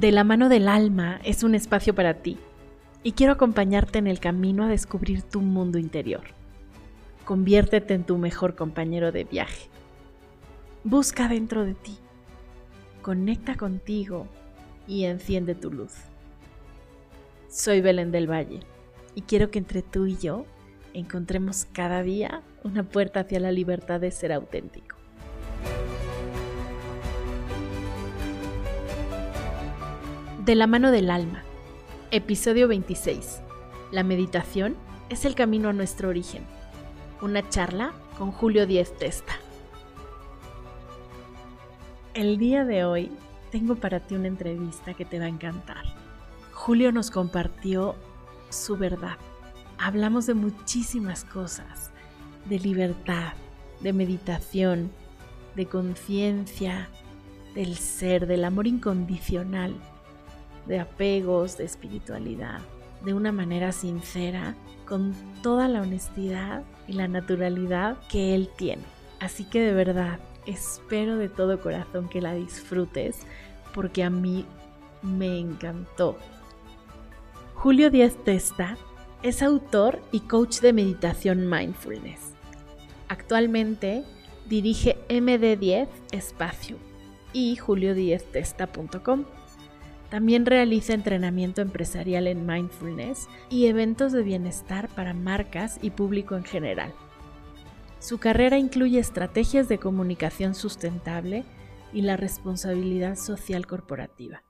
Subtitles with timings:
[0.00, 2.36] De la mano del alma es un espacio para ti
[3.02, 6.20] y quiero acompañarte en el camino a descubrir tu mundo interior.
[7.24, 9.70] Conviértete en tu mejor compañero de viaje.
[10.84, 11.96] Busca dentro de ti,
[13.00, 14.26] conecta contigo
[14.86, 15.94] y enciende tu luz.
[17.48, 18.60] Soy Belén del Valle
[19.14, 20.44] y quiero que entre tú y yo
[20.92, 24.95] encontremos cada día una puerta hacia la libertad de ser auténtico.
[30.46, 31.42] De la mano del alma.
[32.12, 33.40] Episodio 26.
[33.90, 34.76] La meditación
[35.08, 36.44] es el camino a nuestro origen.
[37.20, 39.32] Una charla con Julio Díez Testa.
[42.14, 43.10] El día de hoy
[43.50, 45.82] tengo para ti una entrevista que te va a encantar.
[46.52, 47.96] Julio nos compartió
[48.48, 49.16] su verdad.
[49.78, 51.90] Hablamos de muchísimas cosas,
[52.44, 53.32] de libertad,
[53.80, 54.92] de meditación,
[55.56, 56.88] de conciencia,
[57.56, 59.74] del ser, del amor incondicional
[60.66, 62.60] de apegos, de espiritualidad,
[63.04, 64.54] de una manera sincera,
[64.86, 68.82] con toda la honestidad y la naturalidad que él tiene.
[69.20, 73.20] Así que de verdad, espero de todo corazón que la disfrutes,
[73.74, 74.44] porque a mí
[75.02, 76.16] me encantó.
[77.54, 78.76] Julio Díaz Testa
[79.22, 82.34] es autor y coach de meditación mindfulness.
[83.08, 84.04] Actualmente
[84.48, 86.76] dirige MD10 Espacio
[87.32, 89.24] y juliodieztesta.com
[90.10, 96.44] también realiza entrenamiento empresarial en mindfulness y eventos de bienestar para marcas y público en
[96.44, 96.94] general.
[97.98, 101.44] Su carrera incluye estrategias de comunicación sustentable
[101.92, 104.42] y la responsabilidad social corporativa.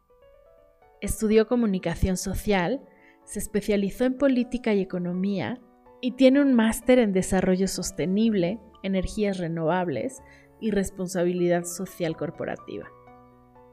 [1.01, 2.81] Estudió comunicación social,
[3.25, 5.61] se especializó en política y economía
[6.01, 10.23] y tiene un máster en desarrollo sostenible, energías renovables
[10.61, 12.91] y responsabilidad social corporativa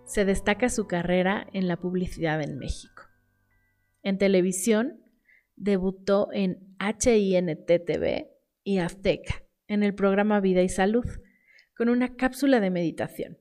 [0.05, 3.03] se destaca su carrera en la publicidad en México.
[4.01, 5.01] En televisión,
[5.55, 8.29] debutó en HINT-TV
[8.63, 11.05] y Azteca, en el programa Vida y Salud,
[11.75, 13.37] con una cápsula de meditación.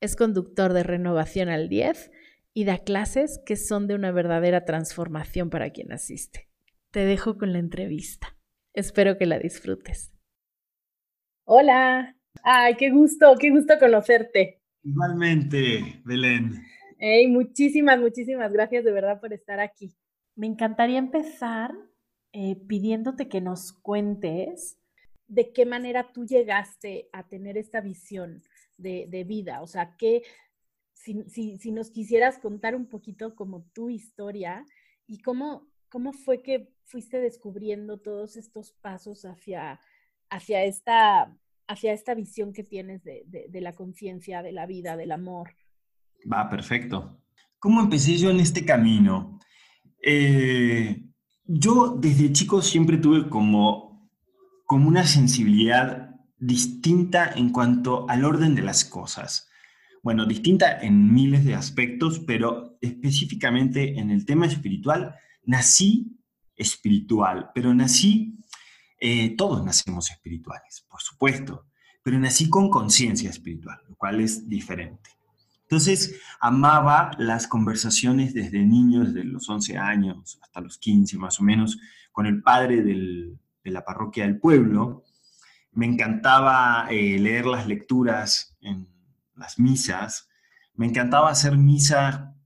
[0.00, 2.10] Es conductor de Renovación al 10
[2.54, 6.48] y da clases que son de una verdadera transformación para quien asiste.
[6.90, 8.36] Te dejo con la entrevista.
[8.74, 10.12] Espero que la disfrutes.
[11.44, 12.16] Hola.
[12.42, 14.61] Ay, qué gusto, qué gusto conocerte.
[14.84, 16.62] Igualmente, Belén.
[16.98, 19.94] Hey, muchísimas, muchísimas gracias de verdad por estar aquí.
[20.34, 21.72] Me encantaría empezar
[22.32, 24.78] eh, pidiéndote que nos cuentes
[25.28, 28.42] de qué manera tú llegaste a tener esta visión
[28.76, 29.62] de, vida.
[29.62, 30.22] O sea, que
[30.92, 34.64] si, si, nos quisieras contar un poquito como tu historia
[35.06, 39.80] y cómo, cómo fue que fuiste descubriendo todos estos pasos hacia,
[40.28, 41.36] hacia esta
[41.72, 45.56] hacia esta visión que tienes de, la conciencia, de la vida, del amor.
[46.30, 47.18] Va, perfecto.
[47.58, 49.38] ¿Cómo empecé yo en este camino?
[50.02, 51.02] Eh,
[51.44, 54.10] yo desde chico siempre tuve como,
[54.66, 59.48] como una sensibilidad distinta en cuanto al orden de las cosas.
[60.02, 66.18] Bueno, distinta en miles de aspectos, pero específicamente en el tema espiritual, nací
[66.56, 68.36] espiritual, pero nací
[69.04, 71.66] eh, todos nacemos espirituales, por supuesto,
[72.04, 75.10] pero nací con conciencia espiritual, lo cual es diferente.
[75.62, 81.42] Entonces, amaba las conversaciones desde niño, desde los 11 años hasta los 15 más o
[81.42, 81.80] menos,
[82.12, 85.02] con el padre de la parroquia del pueblo.
[85.72, 88.86] Me encantaba eh, leer las lecturas en
[89.34, 90.28] las misas.
[90.74, 92.36] Me encantaba hacer misa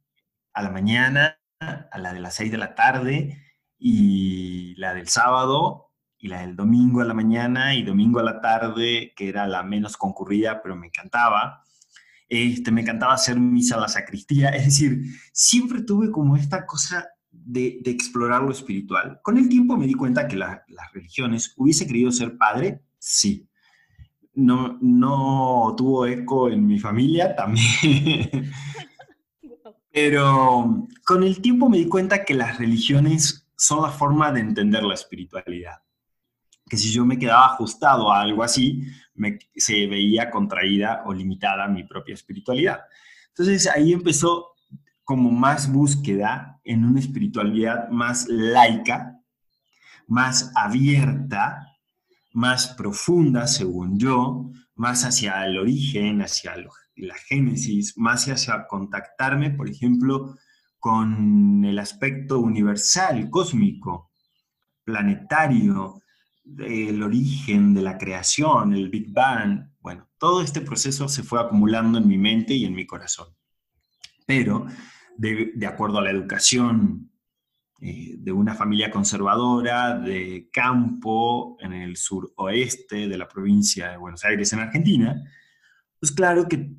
[0.54, 3.42] a la mañana, a la de las 6 de la tarde
[3.78, 5.85] y la del sábado
[6.26, 9.62] y la del domingo a la mañana y domingo a la tarde, que era la
[9.62, 11.62] menos concurrida, pero me encantaba.
[12.28, 17.06] Este, me encantaba hacer misa a la sacristía, es decir, siempre tuve como esta cosa
[17.30, 19.20] de, explorar lo espiritual.
[19.22, 20.58] Con el tiempo me di cuenta que las
[20.92, 23.48] religiones, hubiese querido ser padre, sí.
[24.34, 28.50] No, no tuvo eco en mi familia también.
[29.92, 34.82] Pero con el tiempo me di cuenta que las religiones son la forma de entender
[34.82, 35.85] la espiritualidad
[36.68, 38.82] que si yo me quedaba ajustado a algo así,
[39.14, 42.80] me, se veía contraída o limitada mi propia espiritualidad.
[43.28, 44.54] Entonces ahí empezó
[45.04, 49.20] como más búsqueda en una espiritualidad más laica,
[50.08, 51.76] más abierta,
[52.32, 56.56] más profunda, según yo, más hacia el origen, hacia
[56.96, 60.36] la génesis, más hacia contactarme, por ejemplo,
[60.78, 64.10] con el aspecto universal, cósmico,
[64.84, 66.02] planetario,
[66.58, 71.98] el origen de la creación, el Big Bang, bueno, todo este proceso se fue acumulando
[71.98, 73.28] en mi mente y en mi corazón.
[74.26, 74.66] Pero
[75.16, 77.10] de, acuerdo a la educación
[77.80, 84.24] eh, de una familia conservadora de campo en el suroeste de la provincia de Buenos
[84.24, 85.22] Aires, en Argentina,
[86.00, 86.70] pues claro que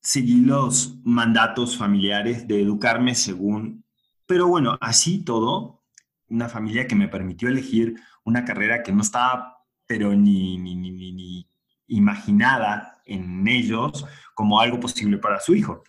[0.00, 3.84] seguí los mandatos familiares de educarme según,
[4.26, 5.84] pero bueno, así todo,
[6.28, 7.96] una familia que me permitió elegir
[8.30, 11.50] una carrera que no estaba, pero ni, ni, ni, ni
[11.88, 15.82] imaginada en ellos como algo posible para su hijo,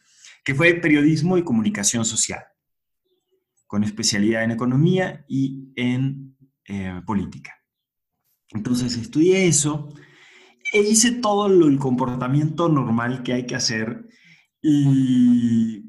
[0.44, 2.44] que fue periodismo y comunicación social,
[3.68, 6.36] con especialidad en economía y en
[6.68, 7.56] eh, política.
[8.50, 9.94] Entonces estudié eso
[10.74, 14.08] e hice todo lo, el comportamiento normal que hay que hacer,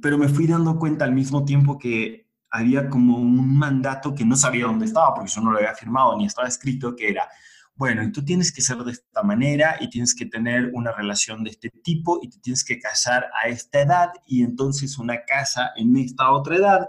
[0.00, 2.21] pero me fui dando cuenta al mismo tiempo que
[2.52, 6.16] había como un mandato que no sabía dónde estaba, porque yo no lo había firmado
[6.16, 7.26] ni estaba escrito, que era,
[7.74, 11.50] bueno, tú tienes que ser de esta manera y tienes que tener una relación de
[11.50, 15.96] este tipo y te tienes que casar a esta edad y entonces una casa en
[15.96, 16.88] esta otra edad,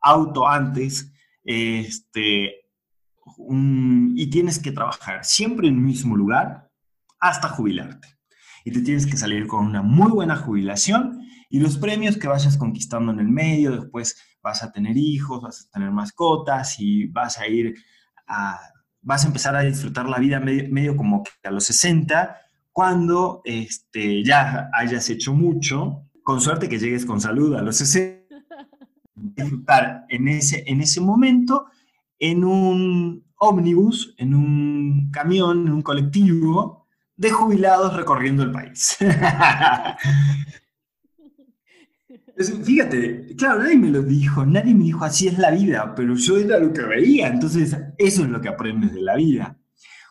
[0.00, 1.12] auto antes,
[1.42, 2.62] este,
[4.14, 6.70] y tienes que trabajar siempre en el mismo lugar
[7.18, 8.06] hasta jubilarte.
[8.64, 11.20] Y te tienes que salir con una muy buena jubilación
[11.50, 15.66] y los premios que vayas conquistando en el medio, después vas a tener hijos, vas
[15.66, 17.74] a tener mascotas y vas a ir
[18.26, 18.58] a
[19.02, 22.36] vas a empezar a disfrutar la vida medio, como que a los 60,
[22.70, 28.22] cuando este, ya hayas hecho mucho, con suerte que llegues con salud a los 60,
[29.14, 31.66] disfrutar en ese, en ese momento
[32.18, 36.86] en un ómnibus, en un camión, en un colectivo
[37.16, 38.96] de jubilados recorriendo el país.
[42.36, 46.38] Fíjate, claro, nadie me lo dijo, nadie me dijo así es la vida, pero yo
[46.38, 49.58] era lo que veía, entonces eso es lo que aprendes de la vida.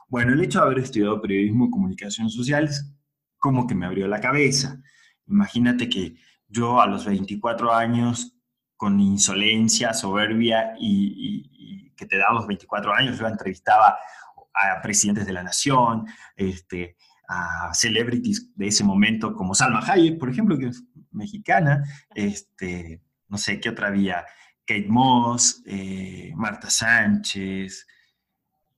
[0.07, 2.94] Bueno, el hecho de haber estudiado periodismo y comunicación sociales
[3.39, 4.79] como que me abrió la cabeza.
[5.25, 6.15] Imagínate que
[6.47, 8.38] yo a los 24 años,
[8.77, 13.95] con insolencia, soberbia y, que te da los 24 años, yo entrevistaba
[14.53, 16.97] a presidentes de la nación, este,
[17.27, 20.71] a celebrities de ese momento como Salma Hayek, por ejemplo, que
[21.12, 21.84] mexicana,
[22.16, 24.25] este, no sé qué otra había,
[24.66, 27.88] Kate Moss, eh, Marta Sánchez,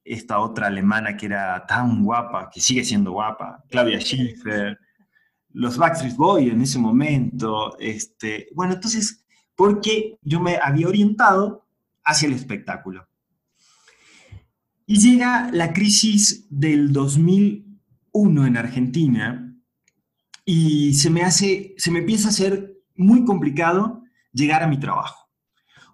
[0.03, 4.77] esta otra alemana que era tan guapa, que sigue siendo guapa, Claudia Schiffer,
[5.53, 9.24] los Backstreet Boys en ese momento, este, bueno, entonces,
[9.56, 11.68] porque yo me había orientado
[12.03, 13.07] hacia el espectáculo.
[14.86, 19.42] Y llega la crisis del 2001 en Argentina,
[20.45, 25.29] y se me hace, se me empieza a hacer muy complicado llegar a mi trabajo,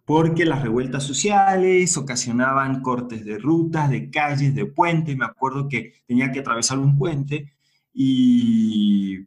[0.05, 5.15] porque las revueltas sociales ocasionaban cortes de rutas, de calles, de puentes.
[5.15, 7.53] Me acuerdo que tenía que atravesar un puente
[7.93, 9.25] y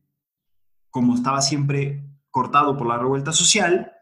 [0.90, 3.92] como estaba siempre cortado por la revuelta social,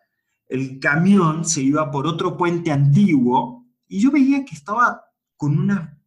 [0.48, 5.04] el camión se iba por otro puente antiguo y yo veía que estaba
[5.36, 5.98] con, una,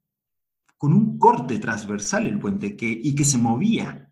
[0.78, 4.03] con un corte transversal el puente que, y que se movía.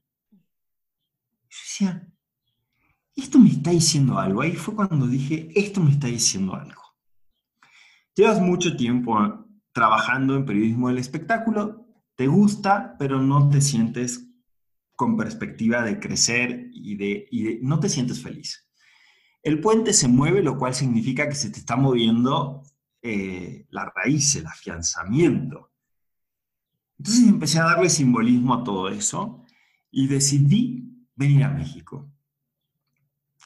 [1.52, 2.08] Yo decía,
[3.14, 4.42] esto me está diciendo algo.
[4.42, 6.82] Ahí fue cuando dije, esto me está diciendo algo.
[8.16, 14.28] Llevas mucho tiempo trabajando en periodismo del espectáculo, te gusta, pero no te sientes
[14.96, 18.70] con perspectiva de crecer y de, no te sientes feliz.
[19.44, 22.64] El puente se mueve, lo cual significa que se te está moviendo
[23.02, 25.72] eh, la raíz, el afianzamiento.
[26.98, 29.44] Entonces empecé a darle simbolismo a todo eso
[29.90, 30.91] y decidí
[31.22, 32.10] venir a México.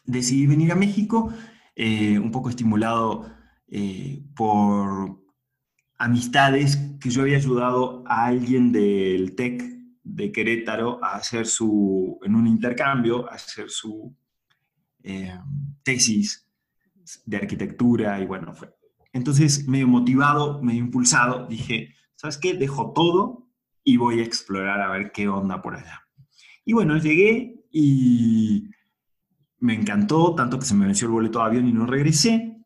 [0.06, 1.34] Decidí venir a México
[1.76, 3.30] eh, un poco estimulado
[3.68, 5.20] eh, por
[5.98, 9.64] amistades que yo había ayudado a alguien del TEC
[10.04, 14.16] de Querétaro a hacer su, en un intercambio, a hacer su
[15.04, 15.38] eh,
[15.84, 16.48] tesis
[17.26, 18.74] de arquitectura y bueno, fue.
[19.14, 22.54] Entonces, medio motivado, medio impulsado, dije, ¿sabes qué?
[22.54, 23.48] Dejo todo
[23.84, 26.06] y voy a explorar a ver qué onda por allá.
[26.66, 28.70] Y bueno, llegué y
[29.60, 32.58] me encantó, tanto que se me venció el boleto de avión y no regresé.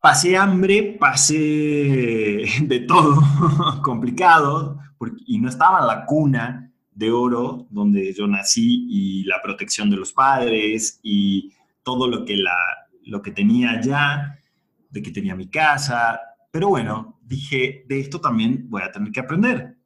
[0.00, 1.36] Pasé hambre, pasé
[2.62, 3.22] de todo
[3.84, 9.40] complicado, porque, y no estaba en la cuna de oro donde yo nací y la
[9.40, 11.52] protección de los padres y
[11.84, 12.56] todo lo que, la,
[13.04, 14.40] lo que tenía allá,
[14.90, 16.18] de que tenía mi casa.
[16.50, 19.76] Pero bueno, dije, de esto también voy a tener que aprender.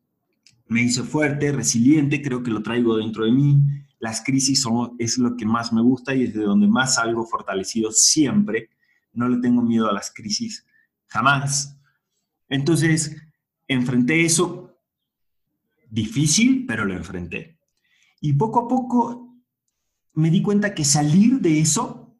[0.69, 3.63] Me hice fuerte, resiliente, creo que lo traigo dentro de mí
[4.01, 7.25] las crisis son, es lo que más me gusta y es de donde más salgo
[7.25, 8.71] fortalecido siempre.
[9.13, 10.67] No le tengo miedo a las crisis,
[11.07, 11.79] jamás.
[12.49, 13.15] Entonces,
[13.69, 14.81] enfrenté eso,
[15.89, 17.59] difícil, pero lo enfrenté.
[18.21, 19.39] Y poco a poco
[20.15, 22.17] me di cuenta que salir de eso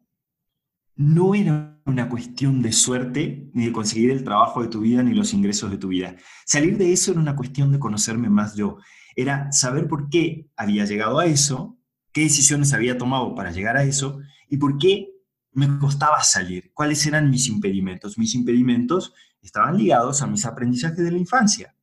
[0.95, 5.13] no era una cuestión de suerte, ni de conseguir el trabajo de tu vida, ni
[5.13, 6.15] los ingresos de tu vida.
[6.45, 8.77] Salir de eso era una cuestión de conocerme más yo.
[9.15, 11.77] Era saber por qué había llegado a eso,
[12.11, 15.09] qué decisiones había tomado para llegar a eso y por qué
[15.53, 18.17] me costaba salir, cuáles eran mis impedimentos.
[18.17, 21.75] Mis impedimentos estaban ligados a mis aprendizajes de la infancia.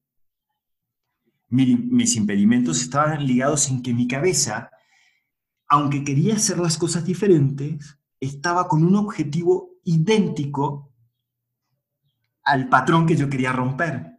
[1.50, 4.70] Mis impedimentos estaban ligados en que mi cabeza,
[5.66, 10.92] aunque quería hacer las cosas diferentes, estaba con un objetivo idéntico
[12.42, 14.17] al patrón que yo quería romper.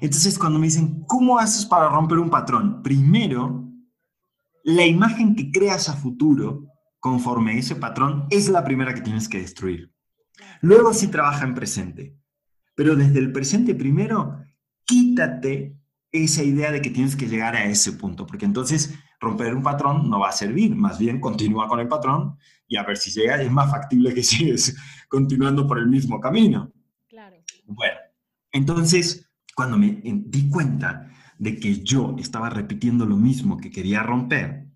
[0.00, 2.82] Entonces, cuando me dicen, ¿cómo haces para romper un patrón?
[2.82, 3.64] Primero,
[4.64, 6.66] la imagen que creas a futuro
[6.98, 9.92] conforme ese patrón es la primera que tienes que destruir.
[10.60, 12.16] Luego sí trabaja en presente.
[12.74, 14.38] Pero desde el presente primero,
[14.84, 15.76] quítate
[16.12, 20.08] esa idea de que tienes que llegar a ese punto, porque entonces romper un patrón
[20.10, 22.36] no va a servir, más bien continúa con el patrón
[22.68, 24.76] y a ver si llega es más factible que sigues
[25.08, 26.72] continuando por el mismo camino.
[27.08, 27.36] Claro.
[27.66, 27.96] Bueno,
[28.52, 29.25] entonces
[29.56, 34.68] cuando me di cuenta de que yo estaba repitiendo lo mismo que quería romper,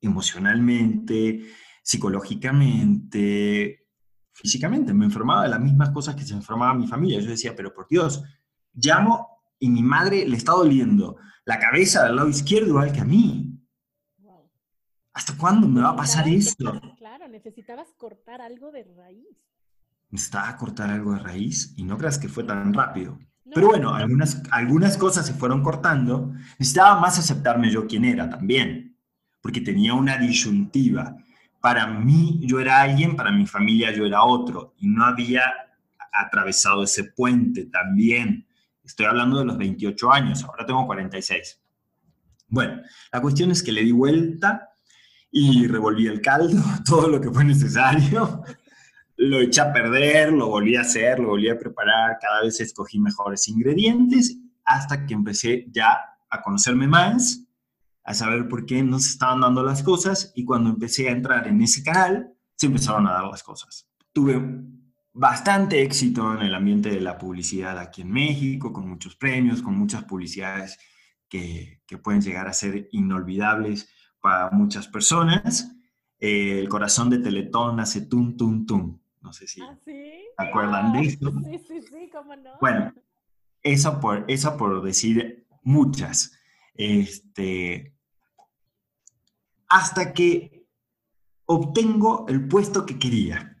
[0.00, 1.46] emocionalmente,
[1.82, 3.88] psicológicamente,
[4.32, 7.18] físicamente, me enfermaba de las mismas cosas que se enfermaba mi familia.
[7.18, 8.22] Yo decía, pero por Dios,
[8.72, 13.04] llamo y mi madre le está doliendo la cabeza del lado izquierdo igual que a
[13.04, 13.58] mí.
[15.12, 16.80] ¿Hasta cuándo me va a pasar esto?
[16.98, 19.26] Claro, necesitabas cortar algo de raíz.
[20.10, 23.18] Necesitaba cortar algo de raíz y no creas que fue tan rápido.
[23.52, 26.32] Pero bueno, algunas, algunas cosas se fueron cortando.
[26.58, 28.96] Necesitaba más aceptarme yo quién era también,
[29.40, 31.16] porque tenía una disyuntiva.
[31.60, 35.42] Para mí yo era alguien, para mi familia yo era otro, y no había
[36.12, 38.46] atravesado ese puente también.
[38.82, 41.60] Estoy hablando de los 28 años, ahora tengo 46.
[42.48, 42.82] Bueno,
[43.12, 44.70] la cuestión es que le di vuelta
[45.30, 48.42] y revolví el caldo, todo lo que fue necesario.
[49.16, 52.98] Lo eché a perder, lo volví a hacer, lo volví a preparar, cada vez escogí
[52.98, 57.46] mejores ingredientes hasta que empecé ya a conocerme más,
[58.02, 61.46] a saber por qué no se estaban dando las cosas y cuando empecé a entrar
[61.46, 63.88] en ese canal, se empezaron a dar las cosas.
[64.12, 64.40] Tuve
[65.12, 69.76] bastante éxito en el ambiente de la publicidad aquí en México, con muchos premios, con
[69.78, 70.78] muchas publicidades
[71.28, 73.88] que, que pueden llegar a ser inolvidables
[74.20, 75.70] para muchas personas.
[76.18, 78.98] Eh, el corazón de Teletón hace tum, tum, tum.
[79.24, 79.74] No sé si ¿Ah,
[80.36, 81.32] acuerdan de eso.
[81.44, 82.58] Sí, sí, sí, cómo no.
[82.60, 82.94] Bueno,
[83.62, 86.38] eso por, eso por decir muchas.
[86.74, 87.96] Este,
[89.68, 90.66] hasta que
[91.46, 93.56] obtengo el puesto que quería,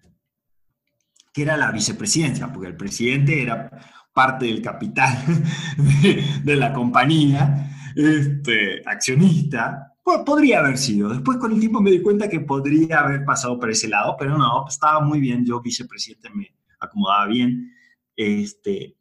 [1.32, 3.70] que era la vicepresidencia, porque el presidente era
[4.12, 5.16] parte del capital
[6.02, 11.08] de, de la compañía, este, accionista, podría haber sido.
[11.08, 14.36] Después con el tiempo me di cuenta que podría haber pasado por ese lado, pero
[14.36, 15.44] no, estaba muy bien.
[15.44, 17.72] Yo, vicepresidente, me acomodaba bien.
[18.16, 18.96] Este,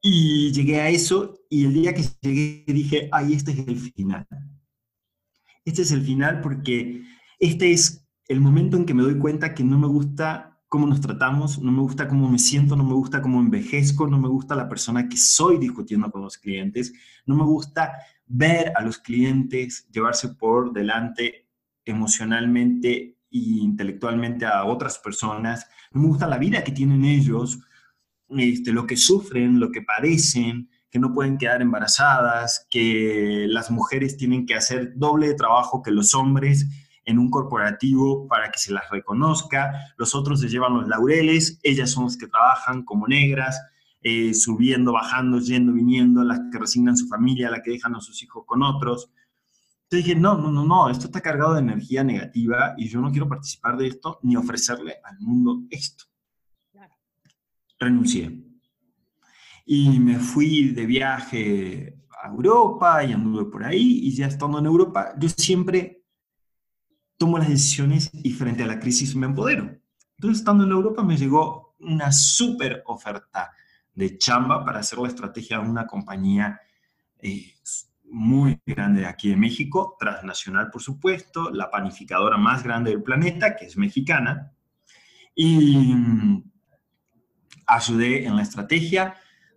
[0.00, 4.26] y llegué a eso y el día que llegué dije, ay, este es el final.
[5.64, 7.04] Este es el final porque
[7.38, 11.00] este es el momento en que me doy cuenta que no me gusta cómo nos
[11.00, 14.56] tratamos, no me gusta cómo me siento, no me gusta cómo envejezco, no me gusta
[14.56, 16.92] la persona que soy discutiendo con los clientes,
[17.26, 17.92] no me gusta
[18.34, 21.46] ver a los clientes llevarse por delante
[21.84, 22.90] emocionalmente
[23.30, 27.58] e intelectualmente a otras personas, no me gusta la vida que tienen ellos,
[28.30, 34.16] este, lo que sufren, lo que padecen, que no pueden quedar embarazadas, que las mujeres
[34.16, 36.66] tienen que hacer doble de trabajo que los hombres
[37.04, 41.90] en un corporativo para que se las reconozca, los otros se llevan los laureles, ellas
[41.90, 43.60] son las que trabajan como negras,
[44.02, 48.22] eh, subiendo, bajando, yendo, viniendo, las que resignan su familia, las que dejan a sus
[48.22, 49.10] hijos con otros.
[49.84, 53.10] Entonces dije, no, no, no, no, esto está cargado de energía negativa y yo no
[53.10, 56.04] quiero participar de esto ni ofrecerle al mundo esto.
[57.78, 58.42] Renuncié.
[59.66, 64.66] Y me fui de viaje a Europa y anduve por ahí y ya estando en
[64.66, 66.02] Europa, yo siempre
[67.16, 69.78] tomo las decisiones y frente a la crisis me empodero.
[70.16, 73.52] Entonces, estando en Europa, me llegó una súper oferta
[73.94, 76.60] de chamba para hacer la estrategia de una compañía
[77.18, 77.54] eh,
[78.04, 83.66] muy grande aquí en México, transnacional, por supuesto, la panificadora más grande del planeta, que
[83.66, 84.52] es mexicana.
[85.34, 86.44] Y mm,
[87.66, 89.14] ayudé en la estrategia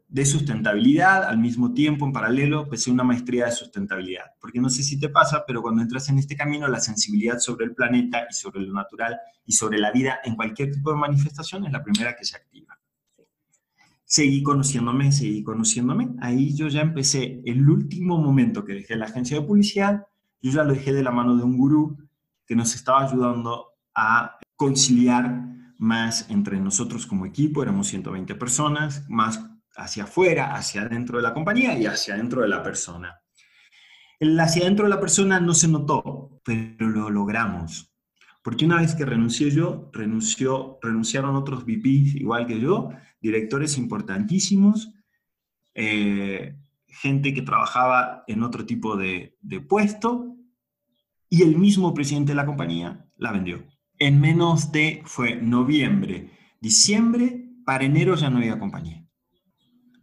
[0.08, 4.34] de sustentabilidad, al mismo tiempo, en paralelo, empecé una maestría de sustentabilidad.
[4.39, 7.65] Porque no sé si te pasa, pero cuando entras en este camino, la sensibilidad sobre
[7.65, 11.65] el planeta y sobre lo natural y sobre la vida en cualquier tipo de manifestación
[11.65, 12.75] es la primera que se activa.
[14.05, 16.09] Seguí conociéndome, seguí conociéndome.
[16.21, 20.05] Ahí yo ya empecé, el último momento que dejé la agencia de publicidad,
[20.41, 21.97] yo ya lo dejé de la mano de un gurú
[22.45, 25.43] que nos estaba ayudando a conciliar
[25.79, 29.43] más entre nosotros como equipo, éramos 120 personas, más
[29.75, 33.19] hacia afuera, hacia adentro de la compañía y hacia adentro de la persona.
[34.19, 37.95] El hacia adentro de la persona no se notó, pero lo logramos.
[38.46, 44.94] Porque una vez que renuncié yo, renunció, renunciaron otros VPs igual que yo, directores importantísimos,
[45.74, 46.56] eh,
[46.88, 50.38] gente que trabajaba en otro tipo de, de puesto,
[51.28, 53.66] y el mismo presidente de la compañía la vendió.
[53.98, 56.30] En menos de, fue noviembre,
[56.62, 59.08] diciembre, para enero ya no había compañía.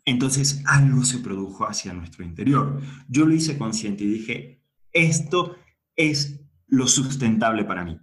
[0.05, 2.83] Entonces algo se produjo hacia nuestro interior.
[3.07, 5.55] Yo lo hice consciente y dije, esto
[5.95, 8.01] es lo sustentable para mí.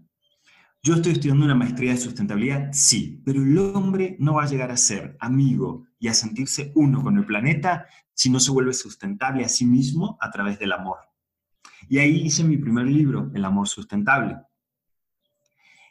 [0.81, 4.71] Yo estoy estudiando una maestría de sustentabilidad, sí, pero el hombre no va a llegar
[4.71, 9.43] a ser amigo y a sentirse uno con el planeta si no se vuelve sustentable
[9.43, 11.00] a sí mismo a través del amor.
[11.89, 14.38] Y ahí hice mi primer libro, El amor sustentable.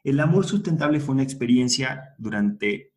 [0.05, 2.95] El amor sustentable fue una experiencia durante,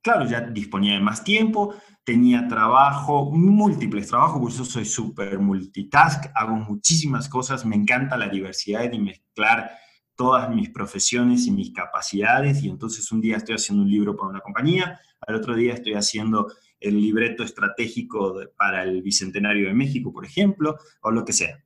[0.00, 6.24] claro, ya disponía de más tiempo, tenía trabajo, múltiples trabajos, por eso soy súper multitask,
[6.34, 9.70] hago muchísimas cosas, me encanta la diversidad y mezclar
[10.18, 14.30] todas mis profesiones y mis capacidades, y entonces un día estoy haciendo un libro para
[14.30, 20.12] una compañía, al otro día estoy haciendo el libreto estratégico para el Bicentenario de México,
[20.12, 21.64] por ejemplo, o lo que sea.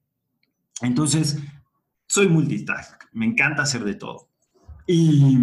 [0.82, 1.38] Entonces,
[2.06, 4.28] soy multitask, me encanta hacer de todo.
[4.86, 5.38] Y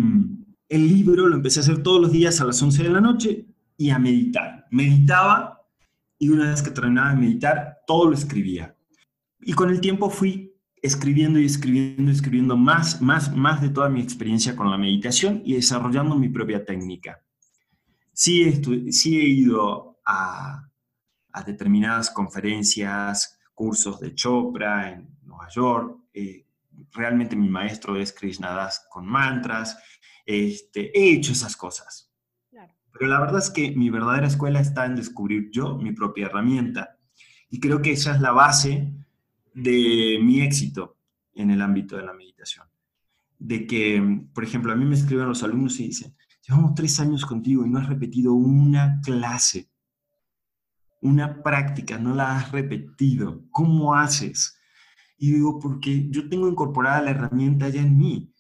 [0.70, 3.46] el libro lo empecé a hacer todos los días a las 11 de la noche,
[3.80, 4.68] y a meditar.
[4.70, 5.66] Meditaba
[6.20, 8.76] y una vez que terminaba de meditar, todo lo escribía.
[9.40, 10.49] Y con el tiempo fui
[10.82, 15.42] escribiendo y escribiendo y escribiendo más, más, más de toda mi experiencia con la meditación
[15.46, 17.24] y desarrollando mi propia técnica.
[18.14, 18.62] Sí,
[18.92, 20.70] sí he ido a,
[21.32, 25.98] a, determinadas conferencias, cursos de Chopra en Nueva York.
[26.14, 26.46] Eh,
[26.92, 29.78] realmente mi maestro es Krishna Das con mantras.
[30.26, 32.10] Este, he hecho esas cosas
[33.00, 36.98] pero la verdad es que mi verdadera escuela está en descubrir yo mi propia herramienta.
[37.50, 38.94] Y creo que esa es la base
[39.62, 40.98] de mi éxito
[41.34, 42.68] en el ámbito de la meditación.
[43.38, 46.16] De que, por ejemplo, a mí me escriben los alumnos y dicen,
[46.48, 49.70] llevamos tres años contigo y no has repetido una clase,
[51.02, 53.44] una práctica, no la has repetido.
[53.52, 54.58] ¿Cómo haces?
[55.18, 58.34] Y digo, porque yo tengo incorporada la herramienta ya en mí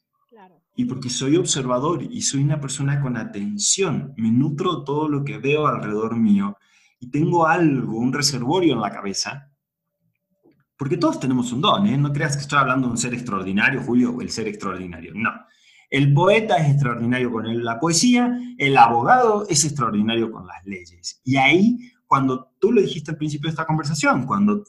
[0.75, 5.38] y porque soy observador y soy una persona con atención, me nutro todo lo que
[5.38, 6.58] veo alrededor mío
[7.01, 9.48] y tengo algo, un reservorio en la cabeza,
[10.79, 11.97] porque todos tenemos un don, ¿eh?
[11.97, 15.29] No creas que estoy hablando de un ser extraordinario, Julio, el ser extraordinario, no.
[15.89, 21.19] El poeta es extraordinario con la poesía, el abogado es extraordinario con las leyes.
[21.25, 24.63] Y ahí, cuando tú lo dijiste al principio de esta conversación, cuando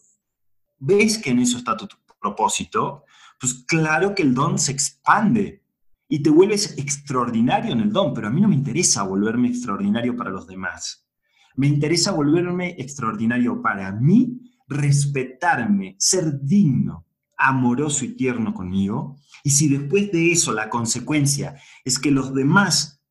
[0.81, 1.87] ves que en eso está tu
[2.21, 3.05] propósito,
[3.39, 5.63] pues claro que el don se expande
[6.09, 10.17] y te vuelves extraordinario en el don, pero a mí no me interesa volverme extraordinario
[10.17, 11.07] para los demás.
[11.55, 17.05] Me interesa volverme extraordinario para mí, respetarme, ser digno,
[17.37, 19.17] amoroso y tierno conmigo.
[19.43, 23.03] Y si después de eso la consecuencia es que los demás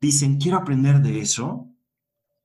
[0.00, 1.68] dicen, quiero aprender de eso,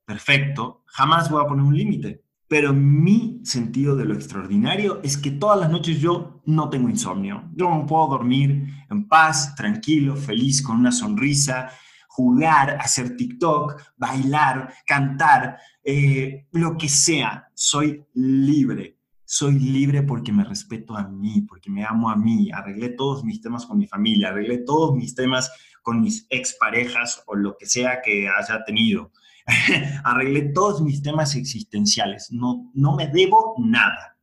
[0.06, 2.24] perfecto, jamás voy a poner un límite.
[2.48, 7.50] Pero mi sentido de lo extraordinario es que todas las noches yo no tengo insomnio.
[7.56, 11.72] Yo no puedo dormir en paz, tranquilo, feliz, con una sonrisa,
[12.15, 17.47] jugar, hacer TikTok, bailar, cantar, eh, lo que sea.
[17.56, 18.99] Soy libre.
[19.26, 22.52] Soy libre porque me respeto a mí, porque me amo a mí.
[22.52, 27.36] Arreglé todos mis temas con mi familia, arreglé todos mis temas con mis exparejas o
[27.36, 29.12] lo que sea que haya tenido.
[30.04, 34.17] arreglé todos mis temas existenciales, no, no me debo nada,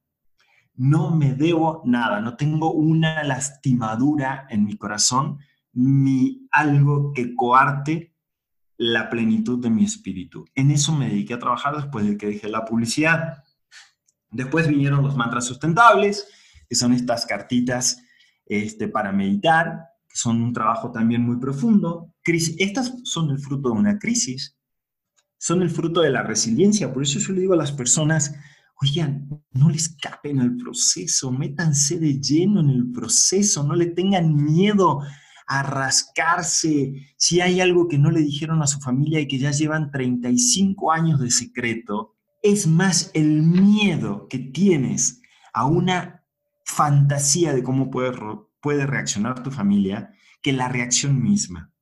[0.76, 5.40] no me debo nada, no tengo una lastimadura en mi corazón
[5.72, 8.14] ni algo que coarte
[8.76, 10.44] la plenitud de mi espíritu.
[10.54, 13.42] En eso me dediqué a trabajar después de que dejé la publicidad.
[14.30, 16.26] Después vinieron los mantras sustentables,
[16.68, 18.02] que son estas cartitas
[18.46, 22.14] este, para meditar, que son un trabajo también muy profundo.
[22.24, 24.56] Estas son el fruto de una crisis
[25.40, 26.92] son el fruto de la resiliencia.
[26.92, 28.34] Por eso yo le digo a las personas,
[28.76, 34.34] oigan, no les escapen al proceso, métanse de lleno en el proceso, no le tengan
[34.34, 35.00] miedo
[35.50, 37.12] a rascarse.
[37.16, 40.92] Si hay algo que no le dijeron a su familia y que ya llevan 35
[40.92, 45.20] años de secreto, es más el miedo que tienes
[45.52, 46.24] a una
[46.64, 48.12] fantasía de cómo puede,
[48.60, 51.72] puede reaccionar tu familia que la reacción misma.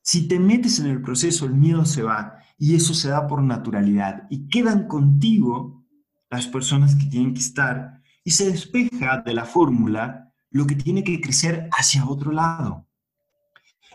[0.00, 3.42] Si te metes en el proceso, el miedo se va y eso se da por
[3.42, 5.84] naturalidad y quedan contigo
[6.30, 10.23] las personas que tienen que estar y se despeja de la fórmula
[10.54, 12.86] lo que tiene que crecer hacia otro lado.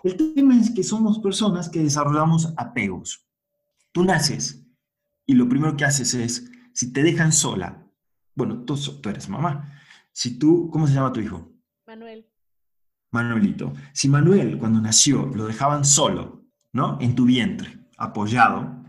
[0.04, 3.26] El tema es que somos personas que desarrollamos apegos.
[3.93, 4.67] Tú naces
[5.26, 7.88] y lo primero que haces es, si te dejan sola,
[8.36, 9.74] bueno, tú, tú eres mamá,
[10.12, 11.50] si tú, ¿cómo se llama tu hijo?
[11.88, 12.28] Manuel.
[13.12, 13.74] Manuelito.
[13.93, 16.43] Si Manuel cuando nació lo dejaban solo,
[16.74, 16.98] ¿no?
[17.00, 18.84] En tu vientre, apoyado,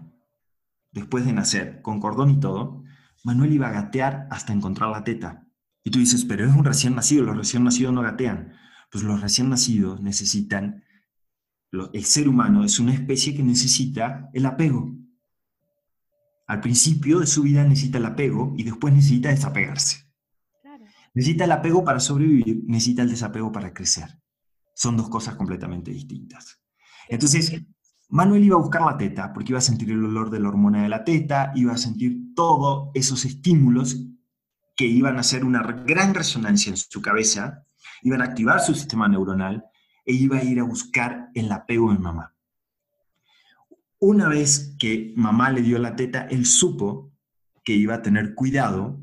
[0.91, 2.83] después de nacer, con cordón y todo,
[3.23, 5.47] Manuel iba a gatear hasta encontrar la teta.
[5.83, 8.55] Y tú dices, pero es un recién nacido, los recién nacidos no gatean.
[8.91, 10.85] Pues los recién nacidos necesitan,
[11.93, 14.93] el ser humano es una especie que necesita el apego.
[16.47, 20.11] Al principio de su vida necesita el apego y después necesita desapegarse.
[21.15, 24.21] Necesita el apego para sobrevivir, necesita el desapego para crecer.
[24.75, 26.61] Son dos cosas completamente distintas.
[27.09, 27.53] Entonces,
[28.09, 30.83] Manuel iba a buscar la teta porque iba a sentir el olor de la hormona
[30.83, 33.97] de la teta, iba a sentir todos esos estímulos
[34.81, 37.67] que iban a hacer una gran resonancia en su cabeza,
[38.01, 39.63] iban a activar su sistema neuronal
[40.07, 42.35] e iba a ir a buscar el apego en mamá.
[43.99, 47.13] Una vez que mamá le dio la teta, él supo
[47.63, 48.99] que iba a tener cuidado,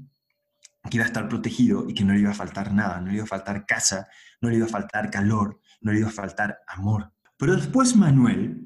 [0.90, 3.18] que iba a estar protegido y que no le iba a faltar nada, no le
[3.18, 4.08] iba a faltar casa,
[4.42, 7.14] no le iba a faltar calor, no le iba a faltar amor.
[7.38, 8.64] Pero después Manuel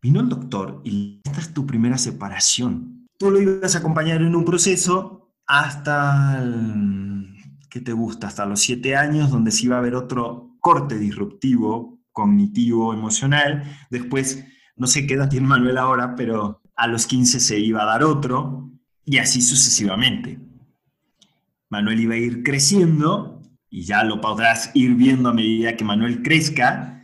[0.00, 3.06] vino el doctor y esta es tu primera separación.
[3.18, 6.44] Tú lo ibas a acompañar en un proceso hasta,
[7.70, 8.26] ¿qué te gusta?
[8.26, 13.62] Hasta los siete años, donde se iba a ver otro corte disruptivo, cognitivo, emocional.
[13.90, 17.86] Después, no sé qué edad tiene Manuel ahora, pero a los 15 se iba a
[17.86, 18.70] dar otro
[19.04, 20.38] y así sucesivamente.
[21.68, 26.22] Manuel iba a ir creciendo y ya lo podrás ir viendo a medida que Manuel
[26.22, 27.02] crezca,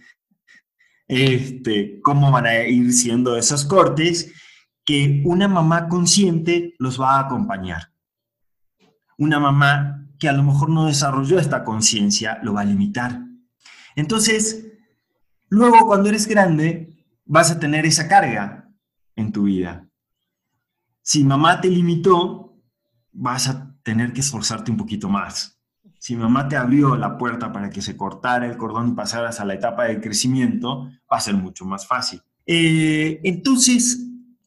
[1.09, 4.33] este, cómo van a ir siendo esos cortes,
[4.85, 7.92] que una mamá consciente los va a acompañar.
[9.23, 13.23] Una mamá que a lo mejor no desarrolló esta conciencia lo va a limitar.
[13.95, 14.67] Entonces,
[15.49, 18.69] luego cuando eres grande, vas a tener esa carga
[19.15, 19.87] en tu vida.
[21.03, 22.59] Si mamá te limitó,
[23.13, 25.57] vas a tener que esforzarte un poquito más.
[26.01, 29.45] Si mamá te abrió la puerta para que se cortara el cordón y pasaras a
[29.45, 32.21] la etapa de crecimiento, va a ser mucho más fácil.
[32.45, 34.05] Eh, entonces,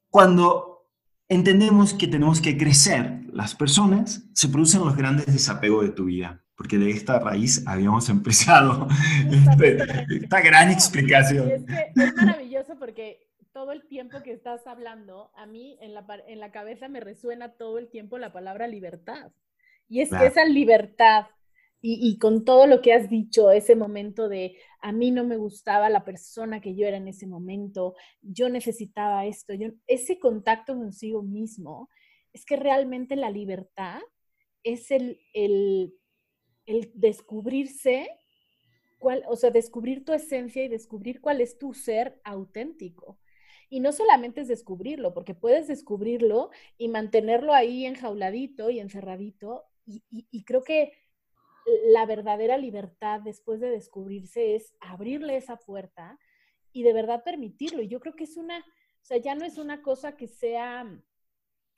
[0.09, 0.89] cuando
[1.29, 6.41] entendemos que tenemos que crecer las personas, se producen los grandes desapegos de tu vida,
[6.55, 8.87] porque de esta raíz habíamos empezado
[9.29, 9.77] este,
[10.23, 11.51] esta gran explicación.
[11.51, 16.05] Es, que es maravilloso porque todo el tiempo que estás hablando, a mí en la,
[16.27, 19.33] en la cabeza me resuena todo el tiempo la palabra libertad.
[19.89, 21.25] Y es que esa libertad
[21.87, 25.87] y, con todo lo que has dicho, ese momento de a mí no me gustaba
[25.87, 27.93] la persona que yo era en ese momento,
[28.23, 31.89] yo necesitaba esto, yo, ese contacto consigo mismo,
[32.35, 34.01] es que realmente la libertad
[34.63, 35.95] es el, el,
[36.65, 38.09] el descubrirse,
[38.99, 43.17] cuál, o sea, descubrir tu esencia y descubrir cuál es tu ser auténtico.
[43.69, 49.63] Y no solamente es descubrirlo, porque puedes descubrirlo y mantenerlo ahí enjauladito y encerradito.
[49.85, 50.91] y, y creo que
[51.85, 56.19] la verdadera libertad después de descubrirse es abrirle esa puerta
[56.73, 57.81] y de verdad permitirlo.
[57.81, 60.85] Y yo creo que es una, o sea, ya no es una cosa que sea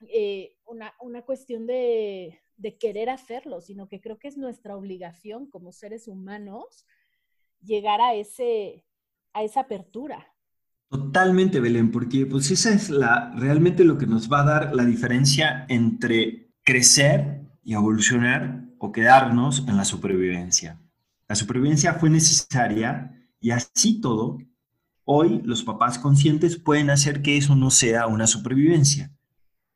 [0.00, 5.50] eh, una, una, cuestión de, de, querer hacerlo, sino que creo que es nuestra obligación
[5.50, 6.86] como seres humanos
[7.62, 8.84] llegar a, ese,
[9.32, 10.26] a esa apertura.
[10.88, 14.84] Totalmente, Belén, porque pues esa es la, realmente lo que nos va a dar la
[14.84, 20.80] diferencia entre crecer y evolucionar o quedarnos en la supervivencia.
[21.28, 24.38] La supervivencia fue necesaria y así todo,
[25.04, 29.12] hoy los papás conscientes pueden hacer que eso no sea una supervivencia,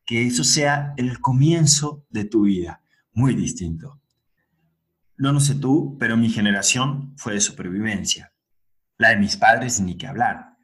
[0.05, 4.01] que eso sea el comienzo de tu vida, muy distinto.
[5.17, 8.33] No, no sé tú, pero mi generación fue de supervivencia.
[8.99, 10.57] La de mis padres ni que hablar.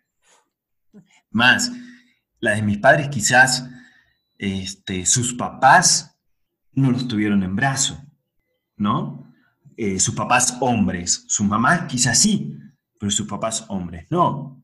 [1.30, 1.70] Más,
[2.40, 3.68] la de mis padres quizás
[4.38, 6.18] este, sus papás
[6.72, 8.02] no los tuvieron en brazo.
[8.78, 9.32] ¿no?
[9.76, 12.56] Eh, sus papás hombres, sus mamás quizás sí,
[12.98, 14.57] pero sus papás hombres no.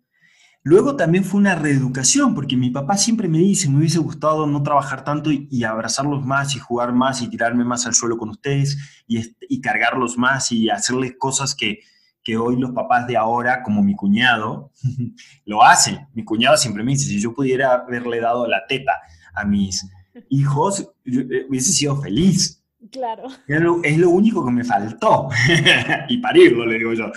[0.66, 4.62] Luego también fue una reeducación, porque mi papá siempre me dice, me hubiese gustado no
[4.62, 9.04] trabajar tanto y, abrazarlos más y jugar más y tirarme más al suelo con ustedes
[9.06, 11.80] y, cargarlos más y hacerles cosas que,
[12.22, 14.72] que hoy los papás de ahora, como mi cuñado,
[15.44, 16.08] lo hacen.
[16.14, 18.94] Mi cuñado siempre me dice, si yo pudiera haberle dado la teta
[19.34, 19.86] a mis
[20.30, 22.64] hijos, eh, hubiese sido feliz.
[22.90, 23.24] Claro.
[23.46, 25.28] Es lo, único que me faltó.
[26.08, 27.12] y parirlo, le digo yo.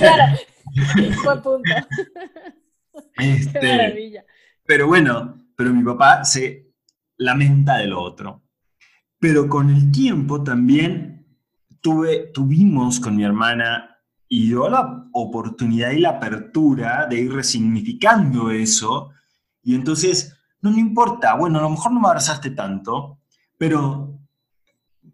[0.00, 0.36] claro.
[1.24, 1.74] Buen punto.
[3.16, 4.24] Este, Qué maravilla.
[4.64, 6.72] Pero bueno, pero mi papá se
[7.18, 8.42] lamenta de lo otro.
[9.18, 11.26] Pero con el tiempo también
[11.80, 18.50] tuve, tuvimos con mi hermana y dio la oportunidad y la apertura de ir resignificando
[18.50, 19.10] eso.
[19.62, 23.18] Y entonces, no, no importa, bueno, a lo mejor no me abrazaste tanto,
[23.58, 24.18] pero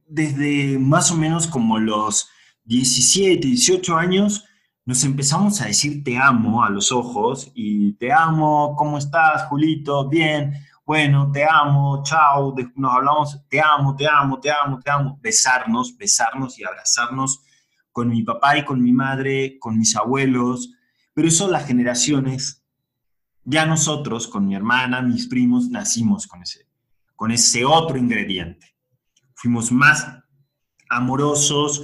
[0.06, 2.30] desde más o menos como los
[2.64, 4.44] 17, 18 años,
[4.88, 10.08] nos empezamos a decir te amo a los ojos y te amo, ¿cómo estás, Julito?
[10.08, 10.54] Bien,
[10.86, 15.94] bueno, te amo, chao, nos hablamos, te amo, te amo, te amo, te amo, besarnos,
[15.94, 17.42] besarnos y abrazarnos
[17.92, 20.70] con mi papá y con mi madre, con mis abuelos,
[21.12, 22.64] pero eso las generaciones,
[23.44, 26.66] ya nosotros, con mi hermana, mis primos, nacimos con ese,
[27.14, 28.74] con ese otro ingrediente.
[29.34, 30.18] Fuimos más
[30.88, 31.82] amorosos,